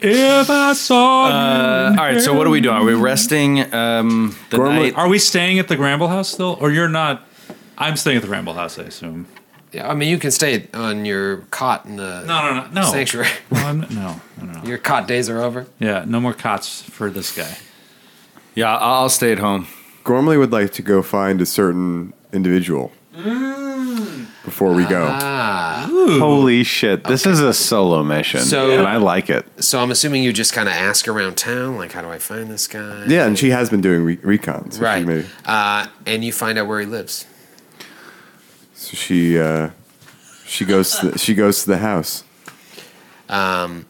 [0.00, 1.98] if I saw Uh, you.
[2.00, 2.20] all right.
[2.20, 2.74] So what are we doing?
[2.76, 4.94] Are we resting um, the night?
[4.96, 7.26] Are we staying at the Gramble House still, or you're not?
[7.78, 9.26] I'm staying at the Ramble House, I assume.
[9.72, 12.82] Yeah, I mean, you can stay on your cot in the No, no, no, no.
[12.90, 13.28] sanctuary.
[13.50, 14.62] No, I'm, no, no, no.
[14.64, 15.66] Your cot days are over.
[15.78, 17.56] Yeah, no more cots for this guy.
[18.54, 19.66] Yeah, I'll stay at home.
[20.04, 22.92] Gormley would like to go find a certain individual
[24.44, 25.06] before we go.
[25.10, 25.86] Ah,
[26.18, 27.04] Holy shit!
[27.04, 29.46] This is a solo mission, So- and I like it.
[29.64, 32.50] So I'm assuming you just kind of ask around town, like, how do I find
[32.50, 33.06] this guy?
[33.06, 34.70] Yeah, and she has been doing re- recon.
[34.70, 35.06] So Right.
[35.06, 37.24] She, Uh, and you find out where he lives.
[38.74, 39.70] so she uh,
[40.46, 42.22] she goes to the, she goes to the house.
[43.28, 43.86] Um,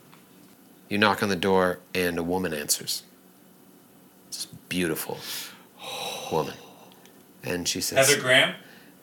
[0.88, 3.02] you knock on the door, and a woman answers.
[4.30, 5.18] This beautiful
[6.30, 6.54] woman,
[7.42, 8.54] and she says, Heather Graham?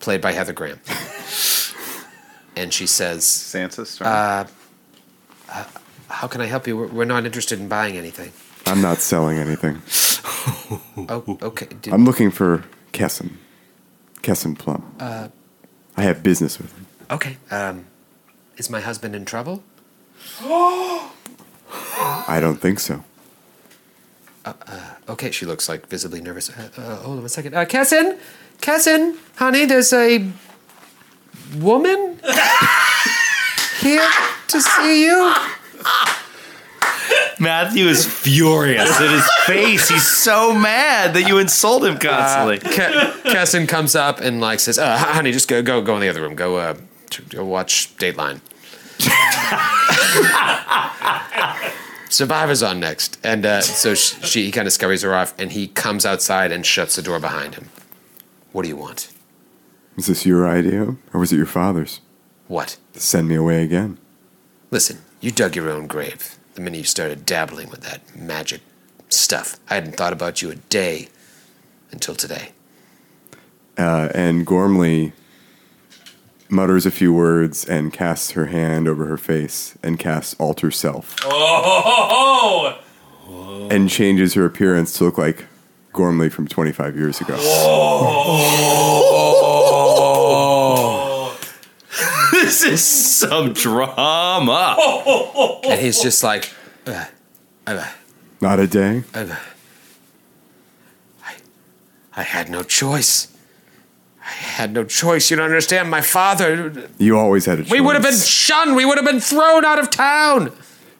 [0.03, 0.79] Played by Heather Graham.
[2.55, 4.45] and she says, Sansa's uh,
[5.49, 5.63] uh,
[6.09, 6.77] "How can I help you?
[6.77, 8.31] We're, we're not interested in buying anything."
[8.65, 9.81] I'm not selling anything.
[11.09, 11.67] Oh, okay.
[11.81, 13.31] Did, I'm looking for Kessin.
[14.21, 14.81] Kessin Plum.
[14.99, 15.27] Uh,
[15.97, 16.85] I have business with him.
[17.11, 17.37] okay.
[17.51, 17.85] Um,
[18.57, 19.63] is my husband in trouble?
[20.41, 23.03] I don't think so.
[24.45, 24.53] Uh,
[25.09, 26.49] okay, she looks like visibly nervous.
[26.49, 27.53] Uh, uh, hold on a second.
[27.55, 28.17] Uh, Kessin,
[28.63, 30.25] Kessin, honey, there's a
[31.57, 32.17] woman
[33.81, 34.09] here
[34.47, 35.33] to see you.
[37.41, 39.89] Matthew is furious at his face.
[39.89, 42.59] He's so mad that you insult him constantly.
[42.59, 46.07] Uh, Kessin comes up and like says, uh, "Honey, just go, go, go in the
[46.07, 46.35] other room.
[46.35, 46.77] Go, uh,
[47.31, 48.39] go watch Dateline."
[52.09, 55.51] Survivor's on next, and uh, so she, she he kind of scurries her off, and
[55.51, 57.67] he comes outside and shuts the door behind him.
[58.53, 59.11] What do you want?
[59.95, 61.99] Was this your idea, or was it your father's?
[62.47, 62.77] What?
[62.93, 63.97] To send me away again.
[64.71, 68.61] Listen, you dug your own grave the minute you started dabbling with that magic
[69.09, 69.57] stuff.
[69.69, 71.09] I hadn't thought about you a day
[71.91, 72.51] until today.
[73.77, 75.13] Uh, and Gormley
[76.47, 81.15] mutters a few words and casts her hand over her face and casts Alter Self
[81.23, 82.77] Oh,
[83.71, 85.47] and changes her appearance to look like
[85.93, 87.37] Gormley from 25 years ago.
[92.31, 94.75] this is some drama.
[95.63, 96.51] And he's just like,
[96.87, 97.05] uh,
[97.67, 97.87] uh,
[98.41, 99.03] Not a day?
[99.13, 99.35] uh,
[101.23, 101.35] I,
[102.15, 103.27] I had no choice.
[104.21, 105.29] I had no choice.
[105.29, 105.89] You don't understand.
[105.89, 106.89] My father.
[106.97, 107.71] You always had a choice.
[107.71, 108.75] We would have been shunned.
[108.75, 110.51] We would have been thrown out of town.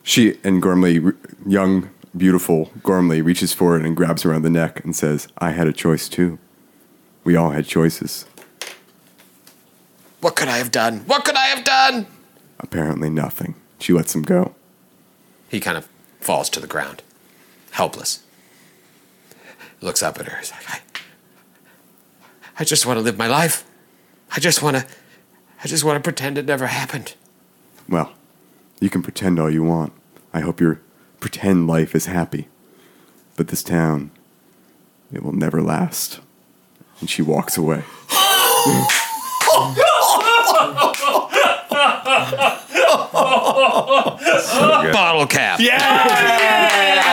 [0.03, 1.01] She and Gormley,
[1.47, 5.67] young, beautiful Gormley, reaches forward and grabs her around the neck and says, I had
[5.67, 6.39] a choice too.
[7.23, 8.25] We all had choices.
[10.21, 10.99] What could I have done?
[10.99, 12.07] What could I have done?
[12.59, 13.55] Apparently nothing.
[13.79, 14.55] She lets him go.
[15.49, 15.87] He kind of
[16.19, 17.01] falls to the ground,
[17.71, 18.23] helpless.
[19.81, 20.37] Looks up at her.
[20.37, 20.79] He's like, I,
[22.59, 23.65] I just want to live my life.
[24.31, 24.85] I just want to,
[25.63, 27.15] I just want to pretend it never happened.
[27.89, 28.13] Well,
[28.79, 29.91] you can pretend all you want.
[30.33, 30.79] I hope your
[31.23, 32.49] pretend life is happy.
[33.37, 34.11] But this town,
[35.13, 36.19] it will never last.
[36.99, 37.85] And she walks away.
[44.91, 45.59] Bottle cap.
[45.59, 45.77] Yeah,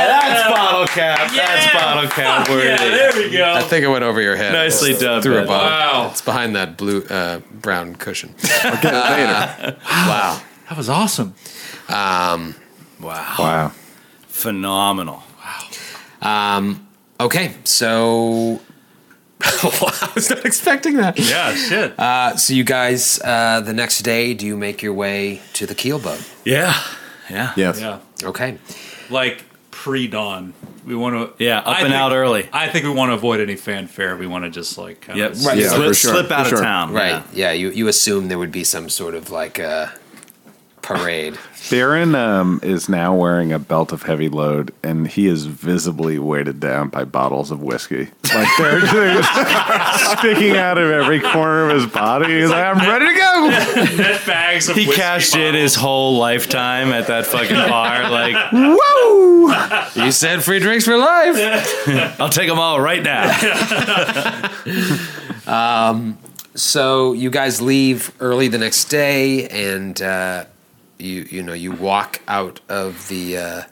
[0.07, 1.31] that's bottle cap.
[1.33, 2.69] That's bottle cap worthy.
[2.69, 3.53] yeah, there we go.
[3.55, 4.53] I think it went over your head.
[4.53, 5.69] Nicely done, Through a bottle.
[5.71, 6.09] Wow.
[6.11, 8.35] It's behind that blue, uh, brown cushion.
[8.65, 9.77] I'll get it later.
[9.87, 10.41] wow.
[10.69, 11.35] That was awesome.
[11.89, 12.55] Um,
[13.01, 13.35] Wow.
[13.39, 13.73] Wow.
[14.41, 15.23] Phenomenal.
[16.23, 16.57] Wow.
[16.57, 16.87] Um,
[17.19, 18.61] okay, so
[19.43, 21.19] I was not expecting that.
[21.19, 21.99] Yeah, shit.
[21.99, 25.75] Uh, so you guys, uh, the next day, do you make your way to the
[25.75, 26.27] keelboat?
[26.45, 26.75] Yeah.
[27.29, 27.53] Yeah.
[27.57, 27.81] Yes.
[27.81, 28.01] Yeah.
[28.25, 28.59] Okay.
[29.11, 30.55] Like pre dawn.
[30.87, 31.45] We want to.
[31.45, 32.49] Yeah, up and out early.
[32.53, 34.17] I think we want to avoid any fanfare.
[34.17, 35.35] We want to just like kind Yep.
[35.45, 35.59] Right.
[35.59, 36.63] Yeah, slip, sure, slip out for of sure.
[36.63, 36.93] town.
[36.93, 37.23] Right.
[37.35, 37.53] Yeah.
[37.53, 39.89] you, you assume there would be some sort of like uh,
[40.97, 41.39] parade.
[41.71, 46.59] Baron um, is now wearing a belt of heavy load, and he is visibly weighted
[46.59, 48.09] down by bottles of whiskey.
[48.35, 52.41] Like they're, they're just sticking out of every corner of his body.
[52.41, 53.49] He's like, I'm ready to go.
[53.97, 58.11] net bags of He whiskey cashed in his whole lifetime at that fucking bar.
[58.11, 60.03] Like, whoa!
[60.05, 61.37] you said free drinks for life.
[62.21, 63.31] I'll take them all right now.
[66.55, 70.45] So you guys leave early the next day, and uh,
[71.01, 73.63] you you know you walk out of the uh,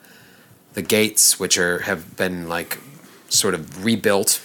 [0.74, 2.78] the gates, which are have been like
[3.28, 4.40] sort of rebuilt,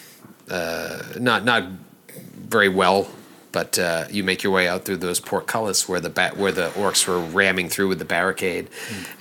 [0.49, 1.63] uh, not not
[2.35, 3.07] very well,
[3.53, 6.69] but uh, you make your way out through those portcullis where the ba- where the
[6.71, 8.67] orcs were ramming through with the barricade,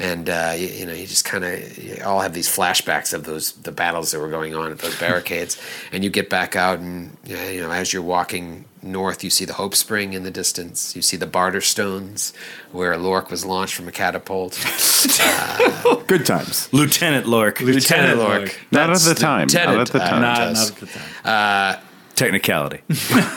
[0.01, 3.53] and uh, you, you know you just kind of all have these flashbacks of those
[3.53, 5.63] the battles that were going on at those barricades,
[5.93, 9.53] and you get back out, and you know as you're walking north, you see the
[9.53, 12.33] Hope Spring in the distance, you see the Barter Stones
[12.73, 14.53] where Lork was launched from a catapult.
[16.07, 16.73] Good times.
[16.73, 17.61] Lieutenant Lork.
[17.61, 18.59] Lieutenant Lork.
[18.71, 19.47] Not at That's the time.
[19.53, 20.23] Not at the uh, time.
[20.23, 20.71] Not, does.
[20.71, 21.09] not at the time.
[21.25, 21.81] Uh,
[22.15, 22.81] Technicality.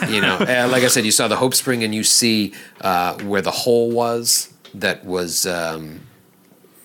[0.08, 3.14] you know, uh, like I said, you saw the Hope Spring, and you see uh,
[3.22, 4.52] where the hole was.
[4.74, 6.00] That was um,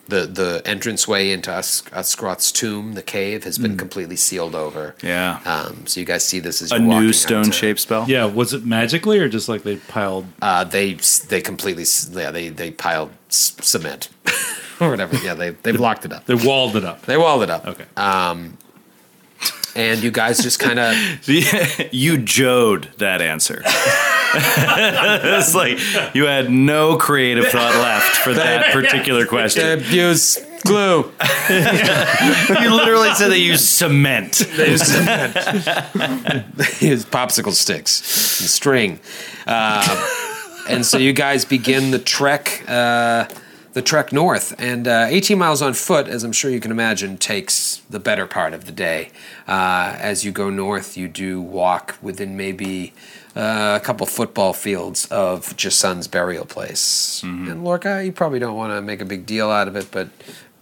[0.07, 2.93] the the entranceway into Us- Uscroft's tomb.
[2.93, 3.79] The cave has been Mm.
[3.79, 4.95] completely sealed over.
[5.03, 5.39] Yeah.
[5.45, 8.05] Um, so you guys see this as A new stone to- shaped spell?
[8.07, 10.25] Yeah, was it magically or just like they piled?
[10.41, 10.93] Uh, they
[11.27, 11.83] they completely
[12.13, 14.09] yeah they they piled s- cement
[14.79, 15.17] or whatever.
[15.17, 16.25] Yeah, they they blocked it up.
[16.25, 17.01] They walled it up.
[17.03, 17.67] They walled it up.
[17.67, 17.85] Okay.
[17.97, 18.57] Um,
[19.75, 20.93] and you guys just kind of
[21.27, 23.61] you jode that answer.
[24.33, 25.79] it's like
[26.15, 29.81] you had no creative thought left for that particular question.
[29.89, 31.11] use glue.
[31.49, 34.33] you literally said they use cement.
[34.55, 35.33] They use cement.
[35.33, 38.99] they use popsicle sticks and string.
[39.47, 40.27] Uh,
[40.69, 43.27] and so you guys begin the trek, uh,
[43.73, 44.53] the trek north.
[44.59, 48.25] And uh, 18 miles on foot, as I'm sure you can imagine, takes the better
[48.27, 49.11] part of the day.
[49.47, 52.93] Uh, as you go north, you do walk within maybe
[53.35, 57.21] uh, a couple football fields of Jason's burial place.
[57.23, 60.09] And Lorca, you probably don't want to make a big deal out of it, but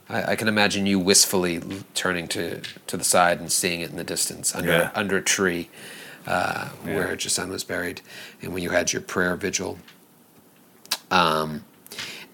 [0.08, 1.62] I, I can imagine you wistfully
[1.96, 4.92] turning to, to the side and seeing it in the distance under Yeah.
[4.94, 5.70] under a tree
[6.28, 8.02] uh, where Jason was buried,
[8.42, 9.80] and when you had your prayer vigil.
[11.10, 11.66] Um,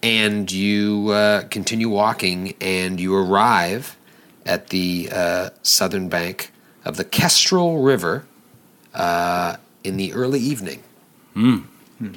[0.06, 3.98] and you uh, continue walking, and you arrive
[4.46, 6.52] at the uh, southern bank
[6.86, 8.28] of the Kestrel River
[8.94, 10.84] uh, in the early evening.
[11.34, 11.62] Hmm.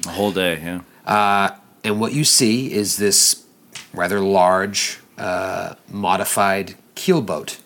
[0.05, 0.81] A whole day, yeah.
[1.03, 3.43] Uh, and what you see is this
[3.91, 7.57] rather large, uh, modified keelboat.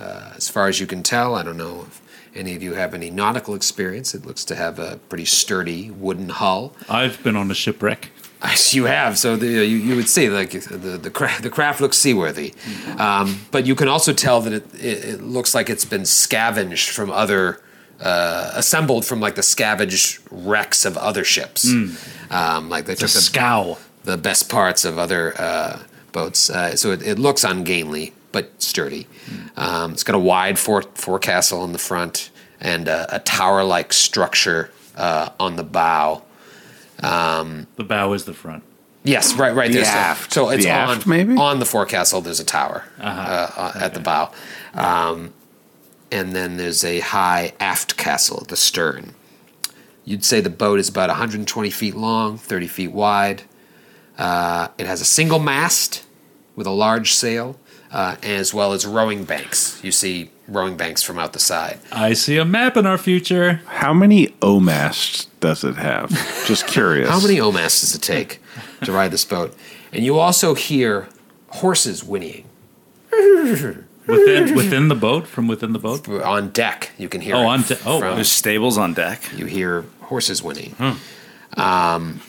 [0.00, 2.02] Uh, as far as you can tell, I don't know if
[2.34, 4.16] any of you have any nautical experience.
[4.16, 6.74] It looks to have a pretty sturdy wooden hull.
[6.88, 8.10] I've been on a shipwreck.
[8.42, 11.80] Yes, You have, so the, you, you would see like the the, cra- the craft
[11.80, 12.54] looks seaworthy,
[12.96, 16.90] um, but you can also tell that it, it, it looks like it's been scavenged
[16.90, 17.60] from other,
[18.00, 21.68] uh, assembled from like the scavenged wrecks of other ships.
[21.68, 22.32] Mm.
[22.32, 23.78] Um, like they a took the, scow.
[24.04, 25.82] the best parts of other uh,
[26.12, 29.06] boats, uh, so it, it looks ungainly but sturdy.
[29.56, 32.30] Um, it's got a wide fore- forecastle in the front
[32.60, 36.22] and a, a tower-like structure uh, on the bow.
[37.02, 38.62] Um, The bow is the front.
[39.04, 39.84] Yes, right, right The there.
[39.84, 40.32] So- aft.
[40.32, 41.36] So, it's The on aft, maybe?
[41.36, 42.20] on the forecastle.
[42.20, 43.20] There's a tower Uh-huh.
[43.20, 44.30] uh, uh, at the bow,
[44.74, 45.32] um,
[46.10, 49.14] and then there's a high aft castle at the stern.
[50.04, 53.42] You'd say the boat is about 120 feet long, 30 feet wide.
[54.18, 56.04] Uh, it has a single mast
[56.56, 57.56] with a large sail,
[57.92, 59.78] uh, as well as rowing banks.
[59.82, 61.78] You see rowing banks from out the side.
[61.92, 63.60] I see a map in our future.
[63.66, 66.10] How many O masts does it have?
[66.46, 67.08] Just curious.
[67.08, 68.40] How many omasts does it take
[68.82, 69.54] to ride this boat?
[69.92, 71.08] And you also hear
[71.48, 72.44] horses whinnying.
[74.08, 77.34] Within within the boat, from within the boat, on deck, you can hear.
[77.36, 77.78] Oh, on deck.
[77.84, 79.30] Oh, from- There's stables on deck.
[79.36, 80.74] You hear horses whinnying.
[81.58, 82.22] Um,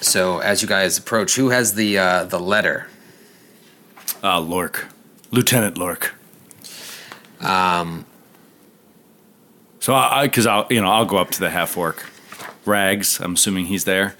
[0.00, 2.88] so as you guys approach, who has the uh, the letter?
[4.22, 4.88] Uh, Lork.
[5.30, 6.14] Lieutenant Lork.
[7.40, 8.06] Um,
[9.80, 12.04] So I, because I'll, you know, I'll go up to the half orc.
[12.64, 13.20] Rags.
[13.20, 14.16] I'm assuming he's there.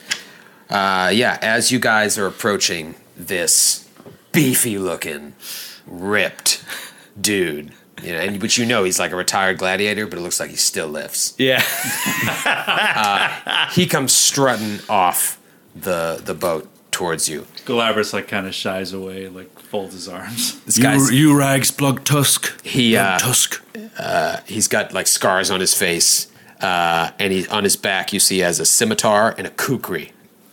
[0.70, 3.88] Uh, yeah, as you guys are approaching this
[4.32, 5.34] beefy looking,
[5.86, 6.64] ripped
[7.20, 10.38] dude, you know, and but you know he's like a retired gladiator, but it looks
[10.38, 11.34] like he still lifts.
[11.38, 11.62] Yeah.
[12.44, 15.40] uh, he comes strutting off
[15.74, 17.46] the the boat towards you.
[17.66, 20.58] Galabras like kind of shies away, like folds his arms.
[20.64, 22.64] This guy's you rags Bloodtusk.
[22.66, 23.62] he uh, tusk.
[23.98, 26.28] Uh, he's got like scars on his face,
[26.62, 30.12] uh, and he on his back you see he has a scimitar and a kukri.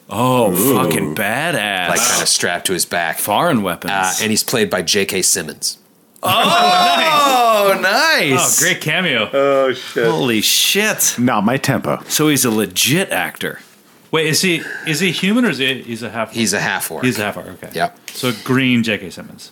[0.09, 1.87] Oh, fucking badass!
[1.87, 3.19] Like kind of strapped to his back.
[3.19, 3.93] Foreign weapons.
[3.93, 5.21] Uh, and he's played by J.K.
[5.21, 5.77] Simmons.
[6.21, 8.61] Oh, nice.
[8.61, 9.29] Oh, great cameo.
[9.31, 10.05] Oh shit!
[10.05, 11.15] Holy shit!
[11.17, 12.03] Not my tempo.
[12.09, 13.59] So he's a legit actor.
[14.13, 16.31] Wait, is he is he human or is he he's a half?
[16.31, 17.03] He's a half orc.
[17.03, 17.47] He's a half orc.
[17.47, 17.71] Okay.
[17.73, 18.11] Yep.
[18.11, 19.09] So green J.K.
[19.09, 19.51] Simmons.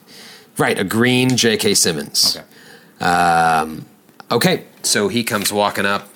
[0.55, 1.74] Right, a green J.K.
[1.74, 2.38] Simmons.
[2.38, 3.03] Okay.
[3.03, 3.88] Um,
[4.30, 6.09] okay, so he comes walking up.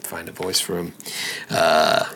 [0.00, 0.94] Find a voice for him.
[1.50, 2.06] Uh,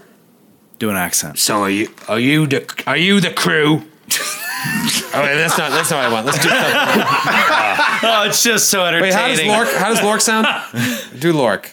[0.78, 1.38] Do an accent.
[1.38, 1.88] So are you?
[2.08, 2.82] Are you the?
[2.86, 3.82] Are you the crew?
[4.10, 5.70] oh, wait, that's not.
[5.70, 6.24] That's not what I want.
[6.24, 6.48] Let's do.
[8.08, 9.42] oh, it's just so Wait, how does.
[9.44, 9.68] Lork?
[9.68, 10.46] How does Lork sound?
[11.18, 11.72] Do Lork.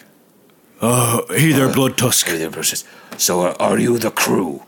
[0.82, 2.26] Uh, hey there, Bloodtusk.
[2.26, 2.84] Hey there, Bruce.
[3.18, 4.62] So uh, are you the crew?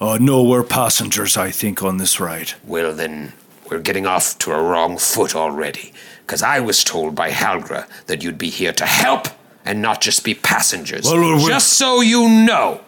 [0.00, 2.52] Uh, no, we're passengers, I think, on this ride.
[2.64, 3.32] Well, then
[3.70, 5.92] we're getting off to a wrong foot already.
[6.26, 9.28] Because I was told by Halgra that you'd be here to help
[9.64, 11.04] and not just be passengers.
[11.04, 12.80] Well, well, well- just so you know,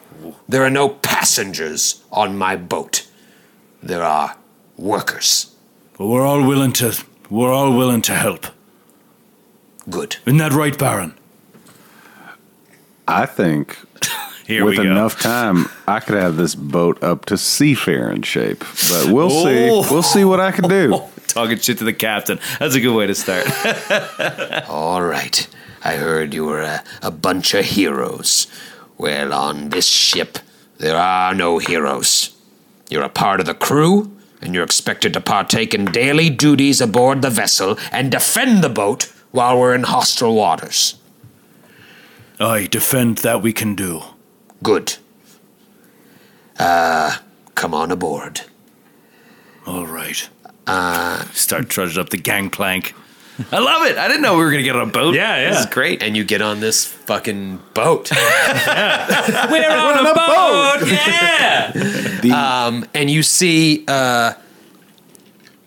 [0.49, 3.07] there are no passengers on my boat.
[3.83, 4.37] There are
[4.77, 5.55] workers.
[5.99, 6.97] But we're all willing to.
[7.29, 8.47] We're all willing to help.
[9.91, 10.17] Good.
[10.27, 11.15] Isn't that right, Baron?
[13.09, 13.79] I think
[14.47, 14.91] Here with we go.
[14.91, 18.61] enough time, I could have this boat up to seafaring shape.
[18.91, 19.71] But we'll see.
[19.71, 19.87] Oh.
[19.91, 21.03] We'll see what I can do.
[21.29, 22.39] Talking shit to the captain.
[22.59, 23.47] That's a good way to start.
[24.69, 25.49] All right.
[25.85, 28.47] I heard you were a, a bunch of heroes.
[28.99, 30.39] Well, on this ship,
[30.79, 32.37] there are no heroes.
[32.91, 37.23] You're a part of the crew, and you're expected to partake in daily duties aboard
[37.23, 40.97] the vessel and defend the boat while we're in hostile waters.
[42.39, 44.03] I defend that we can do.
[44.63, 44.97] Good.
[46.59, 47.17] Uh,
[47.55, 48.43] come on aboard.
[49.67, 50.29] All right.
[50.67, 52.95] Uh, Start trudging up the gangplank.
[53.51, 53.97] I love it.
[53.97, 55.15] I didn't know we were going to get on a boat.
[55.15, 55.61] Yeah, This yeah.
[55.61, 56.03] is great.
[56.03, 58.11] And you get on this fucking boat.
[58.15, 60.89] We're on a boat.
[62.25, 62.67] Yeah.
[62.67, 64.35] um, and you see uh,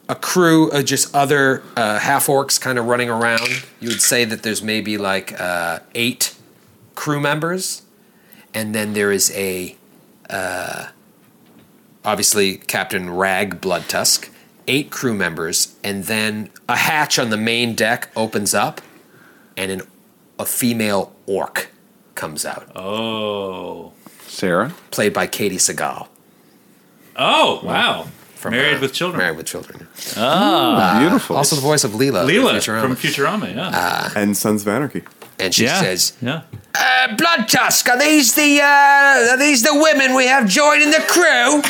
[0.08, 3.66] a crew of just other uh, half orcs kind of running around.
[3.82, 6.34] You would say that there's maybe like uh, eight
[6.94, 7.82] crew members,
[8.56, 9.76] and then there is a
[10.30, 10.88] uh,
[12.04, 14.30] obviously Captain Rag Bloodtusk,
[14.68, 18.82] eight crew members, and then a hatch on the main deck opens up,
[19.58, 19.82] and an,
[20.40, 21.70] a female orc
[22.16, 22.72] comes out.
[22.76, 23.94] Oh.
[24.28, 24.74] Sarah?
[24.92, 26.08] Played by Katey Sagal.
[27.16, 28.08] Oh, wow.
[28.36, 29.20] From, Married uh, with children.
[29.20, 29.88] Married with children.
[30.18, 32.26] Oh, Uh, Also the voice of Leela.
[32.28, 32.82] Leela Futurama.
[32.82, 34.10] from Futurama, yeah.
[34.16, 35.04] and Sons of Anarchy.
[35.40, 35.80] And she Yeah.
[35.82, 36.42] says, yeah.
[36.78, 41.62] Uh, Bloodtusk, are these the uh, are these the women we have joining the crew?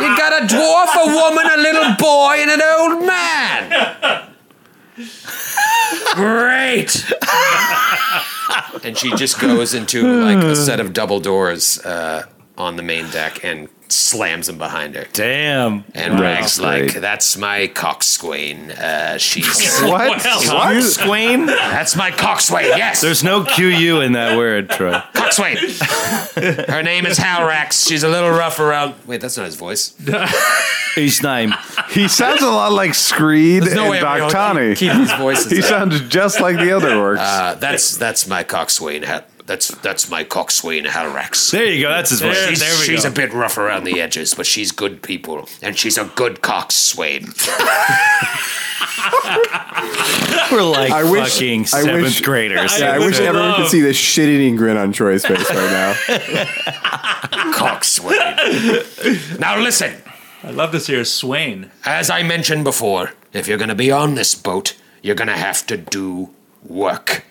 [0.00, 4.26] you got a dwarf, a woman, a little boy, and an old man.
[6.14, 7.10] Great.
[8.84, 12.24] and she just goes into like a set of double doors uh,
[12.56, 15.06] on the main deck and slams him behind her.
[15.12, 15.84] Damn.
[15.94, 16.20] And Wow.
[16.22, 18.70] Rag's like, "That's my cockswain.
[18.78, 19.46] Uh, she's
[19.82, 20.20] What?
[20.22, 21.46] Coxswain?
[21.46, 22.66] That's my coxswain.
[22.76, 25.00] Yes, There's no QU in that word, Troy.
[25.14, 25.56] coxswain.
[26.68, 27.86] Her name is Hal Halrax.
[27.88, 28.94] She's a little rough around.
[29.06, 29.94] Wait, that's not his voice.
[30.94, 31.54] His name.
[31.90, 34.76] He sounds a lot like Screed There's no and way we're gonna Doctani.
[34.76, 35.64] keep these voices He up.
[35.64, 37.18] sounds just like the other orcs.
[37.20, 39.04] Uh, that's that's my coxswain.
[39.50, 41.50] Ha- that's that's my coxswain Halrax.
[41.50, 41.88] There you go.
[41.88, 42.36] That's his voice.
[42.46, 43.08] She's, There we she's go.
[43.10, 47.24] a bit rough around the edges, but she's good people, and she's a good coxswain.
[50.52, 52.78] We're like I wish- fucking I seventh wish- graders.
[52.78, 57.52] Yeah, I wish everyone could see the shit-eating grin on Troy's face right now.
[57.52, 58.18] coxswain.
[59.38, 59.94] now listen.
[60.42, 61.70] I'd love to see her Swain.
[61.84, 65.36] As I mentioned before, if you're going to be on this boat, you're going to
[65.36, 66.30] have to do
[66.64, 67.24] work.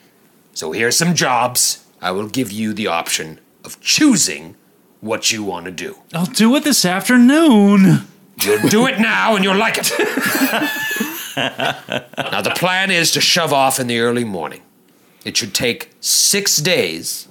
[0.53, 1.83] So here's some jobs.
[2.01, 4.55] I will give you the option of choosing
[5.01, 5.97] what you want to do.
[6.13, 8.07] I'll do it this afternoon.
[8.41, 9.91] You'll do it now and you'll like it.
[11.37, 14.61] now, the plan is to shove off in the early morning.
[15.23, 17.28] It should take six days,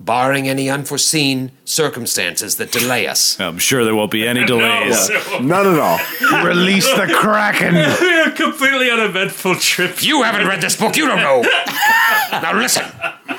[0.00, 3.38] barring any unforeseen circumstances that delay us.
[3.38, 5.10] I'm sure there won't be any delays.
[5.40, 5.98] None at all.
[6.44, 7.76] Release the Kraken.
[7.76, 10.02] a completely uneventful trip.
[10.02, 11.42] You haven't read this book, you don't know.
[12.32, 12.86] now, listen.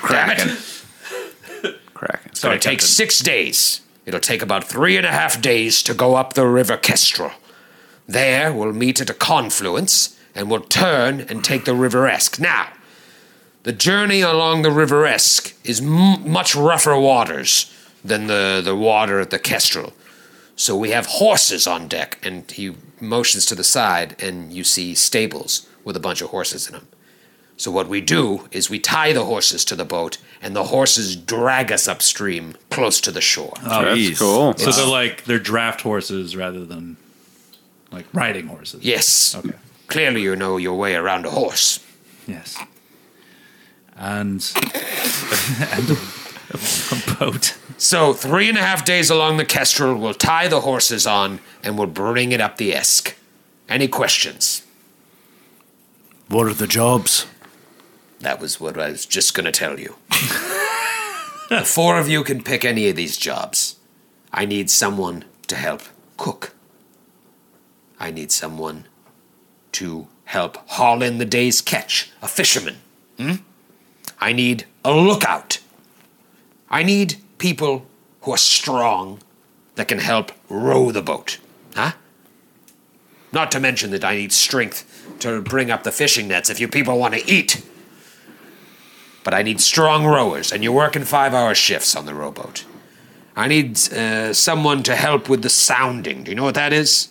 [0.08, 1.76] Damn it.
[1.94, 2.32] Kraken.
[2.32, 3.82] It's going to take six days.
[4.06, 7.32] It'll take about three and a half days to go up the River Kestrel.
[8.08, 12.40] There, we'll meet at a confluence and we'll turn and take the River Esk.
[12.40, 12.70] Now,
[13.64, 17.72] the journey along the River Esk is m- much rougher waters
[18.04, 19.94] than the, the water at the Kestrel.
[20.56, 24.94] So we have horses on deck, and he motions to the side, and you see
[24.96, 26.88] stables with a bunch of horses in them.
[27.58, 31.16] So what we do is we tie the horses to the boat, and the horses
[31.16, 33.54] drag us upstream close to the shore.
[33.64, 34.56] Oh, That's cool.
[34.58, 36.98] So they're like they're draft horses rather than
[37.92, 38.84] like riding horses.
[38.84, 39.36] Yes.
[39.36, 39.54] Okay.
[39.88, 41.86] Clearly, you know your way around a horse.
[42.28, 42.58] Yes.
[44.02, 44.42] And
[45.60, 45.98] and a,
[46.56, 47.56] a boat.
[47.78, 51.78] So three and a half days along the Kestrel, we'll tie the horses on, and
[51.78, 53.16] we'll bring it up the Esk.
[53.70, 54.66] Any questions?
[56.30, 57.28] What are the jobs?
[58.22, 59.96] That was what I was just going to tell you.
[61.50, 63.76] the four of you can pick any of these jobs.
[64.34, 65.84] I need someone to help
[66.18, 66.56] cook.
[68.00, 68.86] I need someone
[69.74, 72.78] to help haul in the day's catch, a fisherman.
[73.18, 73.36] Hmm?
[74.22, 75.60] I need a lookout.
[76.70, 77.86] I need people
[78.22, 79.20] who are strong
[79.76, 81.40] that can help row the boat.
[81.76, 81.94] Huh?
[83.32, 86.68] Not to mention that I need strength to bring up the fishing nets if you
[86.68, 87.66] people want to eat.
[89.24, 92.66] But I need strong rowers, and you're working five hour shifts on the rowboat.
[93.36, 96.24] I need uh, someone to help with the sounding.
[96.24, 97.11] Do you know what that is?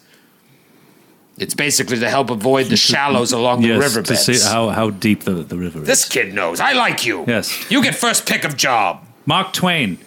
[1.39, 4.25] It's basically to help avoid the shallows along the yes, riverbeds.
[4.27, 5.87] to see how, how deep the, the river is.
[5.87, 6.61] This kid knows.
[6.61, 7.25] I like you.
[7.27, 7.71] Yes.
[7.71, 9.05] You get first pick of job.
[9.25, 9.99] Mark Twain.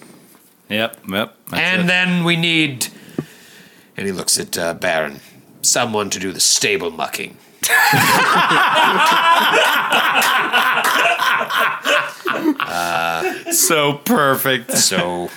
[0.69, 1.35] Yep, yep.
[1.51, 2.87] and then we need.
[3.95, 5.19] And he looks at uh, Baron.
[5.61, 7.37] Someone to do the stable mucking.
[12.59, 14.71] uh, so perfect.
[14.77, 15.29] So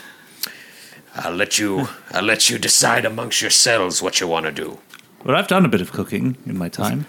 [1.14, 1.88] I'll let you.
[2.12, 4.78] I'll let you decide amongst yourselves what you want to do.
[5.26, 7.06] Well, I've done a bit of cooking in my time.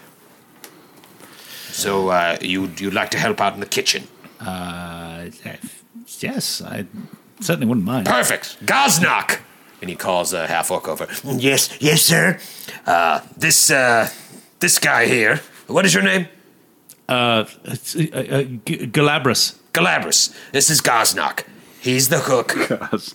[1.70, 4.08] So uh, you you'd like to help out in the kitchen?
[4.40, 5.26] Uh,
[6.18, 6.86] yes, I
[7.40, 8.06] certainly wouldn't mind.
[8.06, 8.56] Perfect.
[8.66, 9.38] Gaznak.
[9.80, 11.06] And he calls a half orc over.
[11.24, 12.40] Yes, yes, sir.
[12.86, 14.08] Uh, this uh,
[14.58, 15.40] this guy here.
[15.68, 16.26] What is your name?
[17.08, 19.54] Uh, it's, uh, uh, G- Galabras.
[19.72, 20.34] Galabras.
[20.50, 21.44] This is Gaznak.
[21.80, 22.56] He's the hook.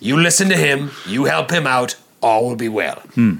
[0.00, 0.90] You listen to him.
[1.06, 1.96] You help him out.
[2.22, 3.00] All will be well.
[3.14, 3.36] Hmm.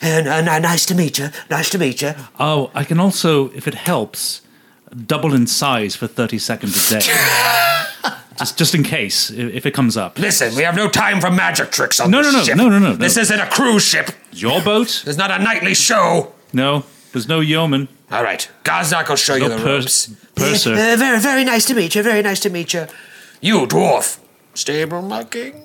[0.00, 1.28] And uh, nice to meet you.
[1.50, 2.14] Nice to meet you.
[2.38, 4.42] Oh, I can also, if it helps,
[5.06, 7.06] double in size for 30 seconds a day.
[8.38, 10.18] just, just in case, if, it comes up.
[10.18, 12.56] Listen, we have no time for magic tricks on No, this no, no, ship.
[12.56, 13.22] no, no, no, This no.
[13.22, 14.10] isn't a cruise ship.
[14.32, 15.02] Your boat?
[15.04, 16.32] There's not a nightly show.
[16.52, 17.88] No, there's no yeoman.
[18.10, 20.26] All right, Gaznak will show you No the pers- ropes.
[20.34, 20.72] purser.
[20.74, 22.02] Uh, very, very nice to meet you.
[22.02, 22.86] Very nice to meet you.
[23.40, 24.18] You, dwarf.
[24.54, 25.62] Stable mucking.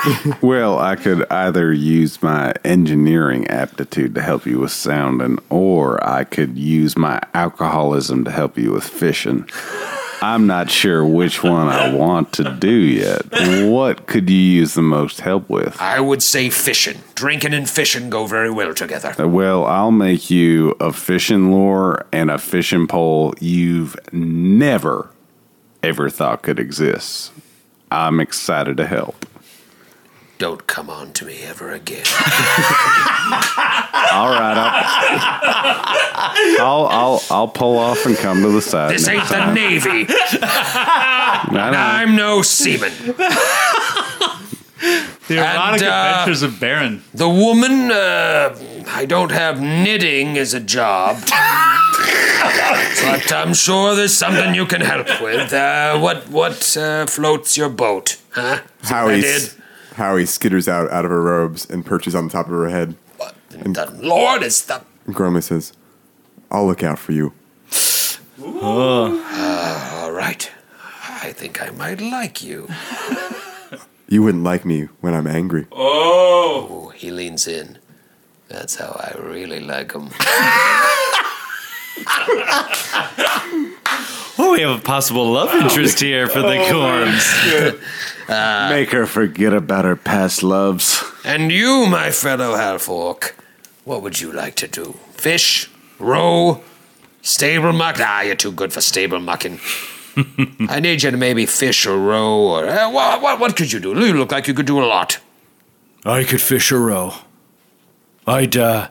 [0.42, 6.24] Well, I could either use my engineering aptitude to help you with sounding, or I
[6.24, 9.48] could use my alcoholism to help you with fishing.
[10.20, 13.22] I'm not sure which one I want to do yet.
[13.68, 15.80] What could you use the most help with?
[15.80, 17.02] I would say fishing.
[17.16, 19.26] Drinking and fishing go very well together.
[19.26, 25.10] Well, I'll make you a fishing lure and a fishing pole you've never
[25.82, 27.32] ever thought could exist.
[27.90, 29.26] I'm excited to help.
[30.42, 32.04] Don't come on to me ever again.
[34.12, 34.56] All right,
[36.58, 38.90] I'll, I'll I'll I'll pull off and come to the side.
[38.90, 39.54] This ain't next the.
[39.54, 40.06] Navy.
[40.42, 41.78] I know.
[41.78, 42.90] I'm no seaman.
[45.28, 47.04] The erotic And, uh, adventures of Baron.
[47.14, 48.58] The woman, uh,
[48.88, 51.20] I don't have knitting as a job.
[51.20, 51.32] but
[53.32, 55.52] I'm sure there's something you can help with.
[55.52, 58.58] Uh, what what uh, floats your boat, huh?
[58.82, 59.52] Howie, I did.
[59.94, 62.94] Howie skitters out, out of her robes and perches on the top of her head.
[63.50, 64.82] And The Lord is the.
[65.08, 65.72] Grumly says,
[66.50, 67.32] I'll look out for you.
[68.40, 70.50] Uh, all right.
[71.22, 72.68] I think I might like you.
[74.08, 75.66] You wouldn't like me when I'm angry.
[75.72, 77.78] Oh, he leans in.
[78.48, 80.10] That's how I really like him.
[84.38, 87.78] Oh, we have a possible love interest here for the Corms.
[88.70, 91.04] Make her forget about her past loves.
[91.22, 93.36] And you, my fellow half orc,
[93.84, 94.94] what would you like to do?
[95.12, 95.70] Fish?
[95.98, 96.62] Row?
[97.20, 97.96] Stable muck?
[98.00, 99.60] Ah, you're too good for stable mucking.
[100.68, 103.38] I need you to maybe fish or row or uh, what, what?
[103.38, 103.90] What could you do?
[103.90, 105.18] You look like you could do a lot.
[106.06, 107.12] I could fish or row.
[108.26, 108.88] I'd, uh,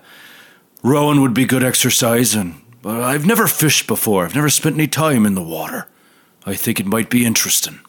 [0.84, 4.26] rowing would be good exercise, and but I've never fished before.
[4.26, 5.88] I've never spent any time in the water.
[6.46, 7.80] I think it might be interesting.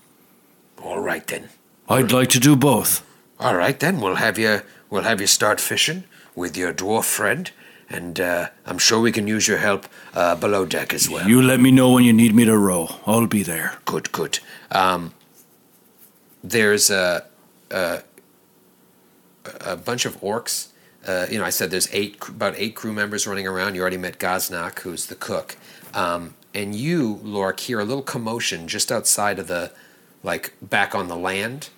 [0.83, 1.49] All right then.
[1.89, 3.05] I'd like to do both.
[3.39, 4.01] All right then.
[4.01, 4.61] We'll have you.
[4.91, 6.05] We'll have you start fishing
[6.35, 7.51] with your dwarf friend,
[7.89, 11.27] and uh, I'm sure we can use your help uh, below deck as well.
[11.29, 12.97] You let me know when you need me to row.
[13.07, 13.79] I'll be there.
[13.85, 14.39] Good, good.
[14.71, 15.15] Um,
[16.45, 17.25] there's a,
[17.71, 18.03] a
[19.61, 20.69] a bunch of orcs.
[21.07, 23.75] Uh, you know, I said there's eight, about eight crew members running around.
[23.75, 25.57] You already met Gaznak, who's the cook,
[25.95, 29.73] um, and you, Lork, hear a little commotion just outside of the,
[30.23, 31.71] like back on the land.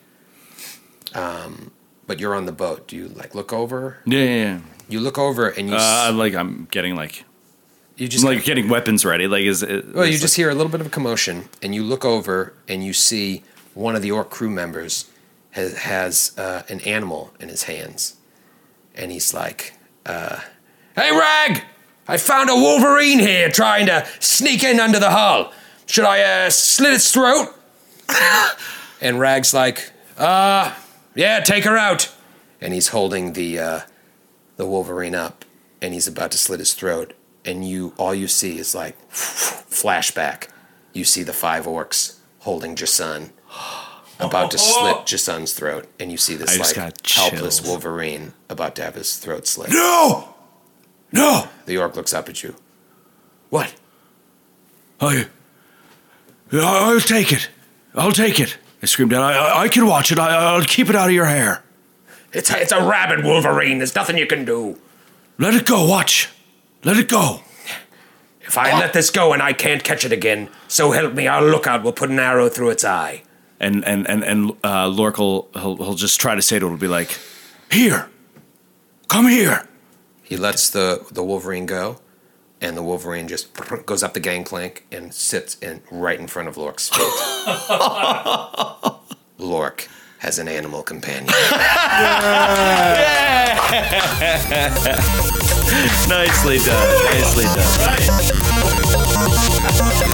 [1.15, 1.71] Um,
[2.07, 2.87] but you're on the boat.
[2.89, 3.99] Do you like look over?
[4.05, 4.59] Yeah, yeah, yeah.
[4.89, 5.75] You look over and you.
[5.77, 7.25] Uh, s- like I'm getting like
[7.97, 9.27] You just- like getting weapons ready.
[9.27, 9.95] Like is it?
[9.95, 12.85] Well, you just hear a little bit of a commotion, and you look over and
[12.85, 13.43] you see
[13.75, 15.11] one of the orc crew members
[15.53, 18.17] has, has uh, an animal in his hands,
[18.95, 19.75] and he's like,
[20.07, 20.41] uh,
[20.95, 21.63] "Hey, Rag!
[22.07, 25.53] I found a wolverine here trying to sneak in under the hull.
[25.87, 27.55] Should I uh, slit its throat?"
[29.01, 30.75] and Rag's like, "Uh,
[31.15, 32.13] yeah, take her out."
[32.61, 33.81] And he's holding the uh,
[34.57, 35.45] the wolverine up,
[35.83, 37.15] and he's about to slit his throat.
[37.45, 40.49] And you, all you see is like flashback.
[40.93, 43.33] You see the five orcs holding Jason,
[44.21, 44.95] about to oh, oh.
[44.95, 47.67] slit Jason's throat, and you see I this just like got helpless.
[47.67, 49.71] Wolverine about to have his throat slit.
[49.71, 50.35] No!
[51.13, 51.49] No!
[51.67, 52.57] The orc looks up at you.
[53.51, 53.75] What?
[55.01, 55.29] Oh, I,
[56.53, 57.49] I'll take it.
[57.95, 58.57] I'll take it.
[58.83, 59.23] I screamed out.
[59.23, 60.19] I, I, I can watch it.
[60.19, 61.63] I, I'll keep it out of your hair.
[62.33, 63.79] It's a, it's a rabid Wolverine.
[63.79, 64.79] There's nothing you can do.
[65.39, 66.29] Let it go, watch.
[66.85, 67.41] Let it go.
[68.43, 71.43] If I let this go and I can't catch it again, so help me, our
[71.43, 73.23] lookout will put an arrow through its eye.
[73.61, 76.71] And and and and uh, Lork will he'll, he'll just try to say to it,
[76.71, 77.19] will be like,
[77.71, 78.09] Here.
[79.09, 79.69] Come here.
[80.23, 82.01] He lets the, the Wolverine go,
[82.61, 83.55] and the Wolverine just
[83.85, 87.07] goes up the gangplank and sits in right in front of Lork's feet.
[89.39, 91.27] Lork has an animal companion.
[96.09, 97.05] Nicely done.
[97.05, 97.45] Nicely
[99.85, 100.14] done.